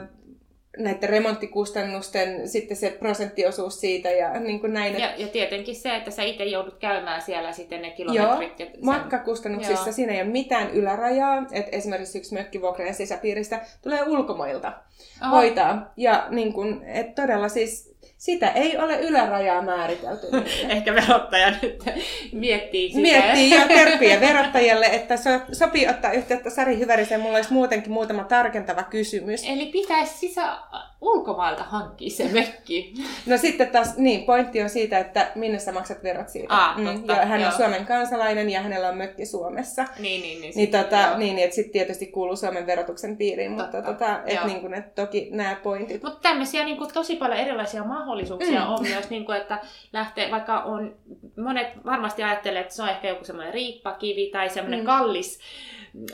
[0.77, 4.99] näiden remonttikustannusten sitten se prosenttiosuus siitä ja niin kuin näin.
[4.99, 8.59] Ja, ja tietenkin se, että sä itse joudut käymään siellä sitten ne kilometrit.
[8.59, 8.85] Joo, ja sen...
[8.85, 9.93] matkakustannuksissa Joo.
[9.93, 14.73] siinä ei ole mitään ylärajaa, että esimerkiksi yksi mökkivuokrainen sisäpiiristä tulee ulkomailta
[15.21, 15.31] Oho.
[15.35, 15.93] hoitaa.
[15.97, 17.90] Ja niin kuin, että todella siis
[18.21, 20.27] sitä ei ole ylärajaa määritelty.
[20.69, 21.83] Ehkä verottaja nyt
[22.31, 23.01] miettii sitä.
[23.01, 27.19] Miettii ja terppiä verottajalle, että so, sopii ottaa yhteyttä Sari Hyvärisen.
[27.19, 29.43] Mulla olisi muutenkin muutama tarkentava kysymys.
[29.47, 30.57] Eli pitäisi sisä
[31.01, 32.93] ulkomailta hankkii se mökki?
[33.25, 36.53] No sitten taas, niin, pointti on siitä, että minne sä maksat verot siitä.
[36.53, 37.51] Aa, mm, totta, ja hän joo.
[37.51, 39.85] on Suomen kansalainen ja hänellä on mökki Suomessa.
[39.99, 40.53] Niin, niin, niin.
[40.55, 41.17] Niin, tota, joo.
[41.17, 44.47] niin, että sitten tietysti kuuluu Suomen verotuksen piiriin, mutta Totta, tota, et joo.
[44.47, 46.03] niin kuin, et toki nämä pointit.
[46.03, 48.67] Mutta tämmöisiä niin kuin, tosi paljon erilaisia mahdollisuuksia Mm.
[48.67, 48.73] mm.
[48.73, 49.59] on myös, niin kuin, että
[49.93, 50.95] lähtee, vaikka on,
[51.37, 54.85] monet varmasti ajattelee, että se on ehkä joku semmoinen riippakivi tai semmoinen Mm.
[54.85, 55.39] kallis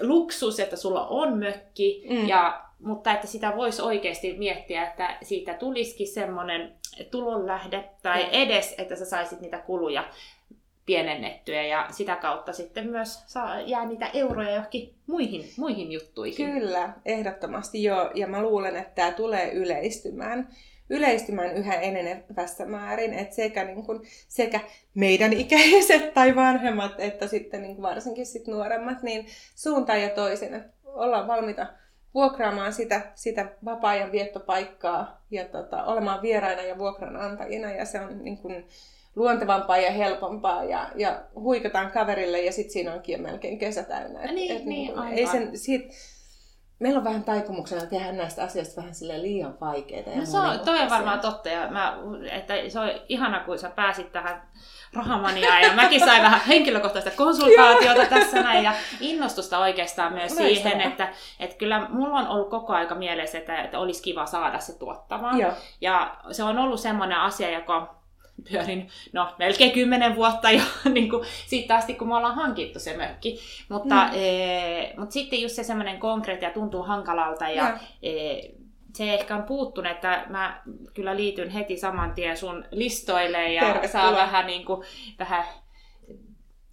[0.02, 2.28] luksus, että sulla on mökki, mm.
[2.28, 6.72] ja, mutta että sitä voisi oikeasti miettiä, että siitä tulisikin semmoinen
[7.12, 8.30] tulonlähde tai Mm.
[8.32, 10.04] edes, että sä saisit niitä kuluja
[10.86, 16.54] pienennettyä ja sitä kautta sitten myös saa, jää niitä euroja johonkin muihin, muihin juttuihin.
[16.54, 18.12] Kyllä, ehdottomasti joo.
[18.16, 20.48] Ja mä luulen, että tämä tulee yleistymään
[20.90, 24.60] yleistymään yhä enenevässä määrin, että sekä, niin kuin, sekä
[24.94, 29.26] meidän ikäiset tai vanhemmat, että sitten niin kuin varsinkin sit nuoremmat, niin
[29.56, 31.68] suuntaan ja toisin, että ollaan valmiita
[32.14, 38.38] vuokraamaan sitä, sitä vapaa-ajan viettopaikkaa ja tota, olemaan vieraina ja vuokranantajina, ja se on niin
[38.38, 38.68] kuin,
[39.18, 44.22] luontevampaa ja helpompaa ja, ja huikataan kaverille ja sitten siinä onkin jo melkein kesä täynnä.
[44.22, 45.14] Et, Niin, et niin, aivan.
[45.14, 45.94] ei sen, siitä,
[46.80, 50.10] meillä on vähän taipumuksena tehdä näistä asioista vähän sille liian vaikeita.
[50.16, 51.98] No se on, toi on varmaan totta, ja mä,
[52.32, 54.42] että se on ihana, kun sä pääsit tähän
[54.94, 60.54] rahamaniaan, ja mäkin sain vähän henkilökohtaista konsultaatiota tässä näin, ja innostusta oikeastaan myös Loistavaa.
[60.54, 61.10] siihen, että,
[61.40, 65.40] että kyllä mulla on ollut koko aika mielessä, että, että olisi kiva saada se tuottamaan.
[65.40, 65.52] Joo.
[65.82, 67.97] Ja se on ollut semmoinen asia, joka
[68.52, 70.62] pyörin no, melkein kymmenen vuotta jo
[70.94, 73.40] niin kuin, siitä asti, kun me ollaan hankittu se mökki.
[73.70, 74.12] Mutta, Mm.
[74.14, 78.40] e, mutta sitten just se semmoinen konkreettia tuntuu hankalalta ja e,
[78.96, 80.62] se ehkä on puuttunut, että mä
[80.94, 83.88] kyllä liityn heti saman tien sun listoille ja Tervetuloa.
[83.92, 84.84] saa vähän, niin kuin,
[85.20, 85.44] vähän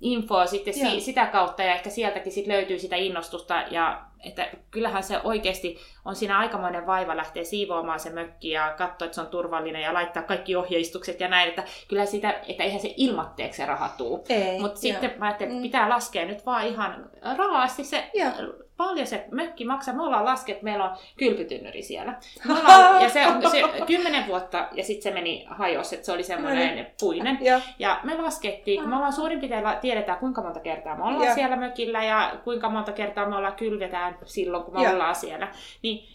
[0.05, 5.03] infoa sitten si- sitä kautta ja ehkä sieltäkin sit löytyy sitä innostusta ja että kyllähän
[5.03, 9.27] se oikeasti on siinä aikamoinen vaiva lähteä siivoamaan se mökki ja katsoa, että se on
[9.27, 13.67] turvallinen ja laittaa kaikki ohjeistukset ja näin, että kyllä sitä, että eihän se ilmatteeksi se
[13.67, 14.25] raha tuu.
[14.61, 15.63] Mutta sitten mä ajattelin, että Mm.
[15.63, 18.31] pitää laskea nyt vaan ihan raasti se, Joo.
[18.77, 19.95] Paljon se mökki maksaa.
[19.95, 22.19] Me ollaan lasket, että meillä on kylpytynnyri siellä.
[22.49, 26.13] Me ollaan, ja se on se kymmenen vuotta ja sitten se meni hajos, että se
[26.13, 27.39] oli semmoinen puinen.
[27.41, 27.61] Joo.
[27.79, 31.35] Ja me laskettiin, kun me ollaan suurin piirtein tiedetään, kuinka monta kertaa me ollaan Joo.
[31.35, 34.93] siellä mökillä ja kuinka monta kertaa me ollaan kylvetään silloin, kun me Joo.
[34.93, 35.49] ollaan siellä.
[35.83, 36.09] Niin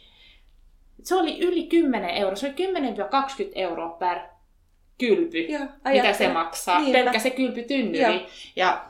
[1.03, 2.35] se oli yli 10 euroa.
[2.35, 2.55] Se oli
[3.47, 4.19] 10-20 euroa per
[4.97, 5.65] kylpy, Joo.
[5.91, 6.79] mitä se maksaa.
[6.79, 6.97] Niinpä.
[6.97, 8.13] Pelkkä se kylpytynnyri.
[8.13, 8.27] Joo.
[8.55, 8.85] Ja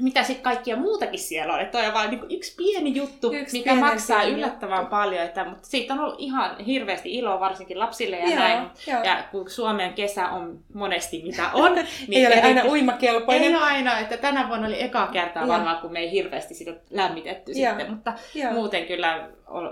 [0.00, 1.60] mitä sitten kaikkia muutakin siellä on.
[1.60, 4.90] Että on vain niin yksi pieni juttu, Yksi mikä pienen maksaa pieni yllättävän juttu.
[4.90, 5.22] paljon.
[5.22, 8.68] Että, mutta siitä on ollut ihan hirveästi iloa varsinkin lapsille ja Joo, näin.
[8.86, 9.02] joo.
[9.04, 11.74] Ja kun Suomen kesä on monesti mitä on,
[12.08, 13.42] niin Ei ole aina uimakelpoinen.
[13.42, 15.52] ei ole aina, että tänä vuonna oli eka kertaa Joo.
[15.52, 17.68] varmaan, kun me ei hirveästi sitä lämmitetty Joo.
[17.70, 18.52] sitten, mutta Joo.
[18.52, 19.28] muuten kyllä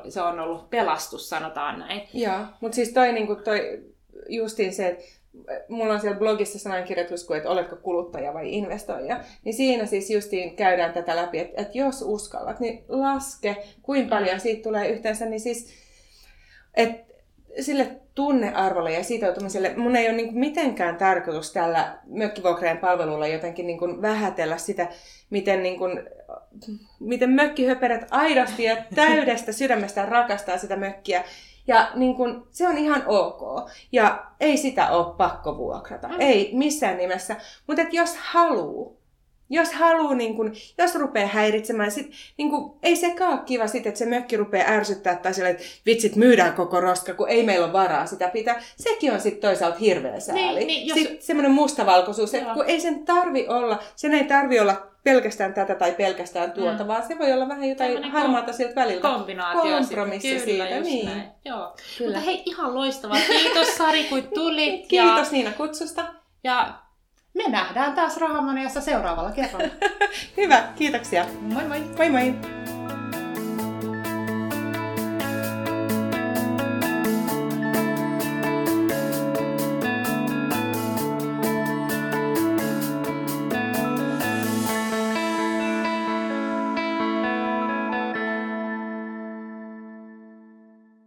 [0.09, 2.03] se on ollut pelastus, sanotaan näin.
[2.15, 3.81] Joo, mutta siis toi, niinku, toi
[4.29, 5.05] justiin se, että
[5.69, 10.93] mulla on siellä blogissa sanankirjoitus, että oletko kuluttaja vai investoija, niin siinä siis justiin käydään
[10.93, 15.75] tätä läpi, että, että jos uskallat, niin laske, kuinka paljon siitä tulee yhteensä, niin siis,
[16.75, 17.15] että
[17.61, 24.03] sille tunnearvolle ja sitoutumiselle, mun ei ole niin mitenkään tarkoitus tällä mökkivuokrajan palvelulla jotenkin niin
[24.03, 24.89] vähätellä sitä,
[25.31, 26.03] miten, niin kuin,
[27.01, 31.25] miten mökkihöperät aidosti ja täydestä sydämestä rakastaa sitä mökkiä.
[31.67, 33.71] Ja niin kun, se on ihan ok.
[33.93, 36.09] Ja ei sitä ole pakko vuokrata.
[36.09, 36.17] Mm.
[36.19, 37.37] Ei missään nimessä.
[37.67, 38.99] Mutta jos haluu,
[39.51, 43.87] jos haluu, niin kun, jos rupeaa häiritsemään, sit, niin kun, ei sekaan ole kiva sit,
[43.87, 47.65] että se mökki rupeaa ärsyttää tai sille, että vitsit myydään koko roska, kun ei meillä
[47.65, 48.63] ole varaa sitä pitää.
[48.77, 50.43] Sekin on sitten toisaalta hirveä sääli.
[50.59, 54.61] Niin, niin, jos- Sitten semmoinen mustavalkoisuus, että kun ei sen tarvi olla, sen ei tarvi
[54.61, 56.89] olla pelkästään tätä tai pelkästään tuota, Mm.
[56.89, 59.09] vaan se voi olla vähän jotain Tämmönen harmaata siltä väliltä.
[59.09, 59.63] Kombinaatio.
[59.79, 61.07] Kompromissi siitä, Kyllä, just niin.
[61.07, 61.23] näin.
[61.45, 61.75] Joo.
[61.99, 62.11] Kyllä.
[62.11, 63.17] Mutta hei, ihan loistavaa.
[63.27, 64.87] Kiitos Sari, kun tulit.
[64.89, 66.05] Kiitos Niina kutsusta.
[66.45, 66.75] Ja, ja
[67.35, 69.69] me nähdään taas Rahamaniassa seuraavalla kerralla.
[70.37, 71.25] Hyvä, kiitoksia.
[71.41, 71.81] Moi moi!
[71.97, 72.35] Moi moi!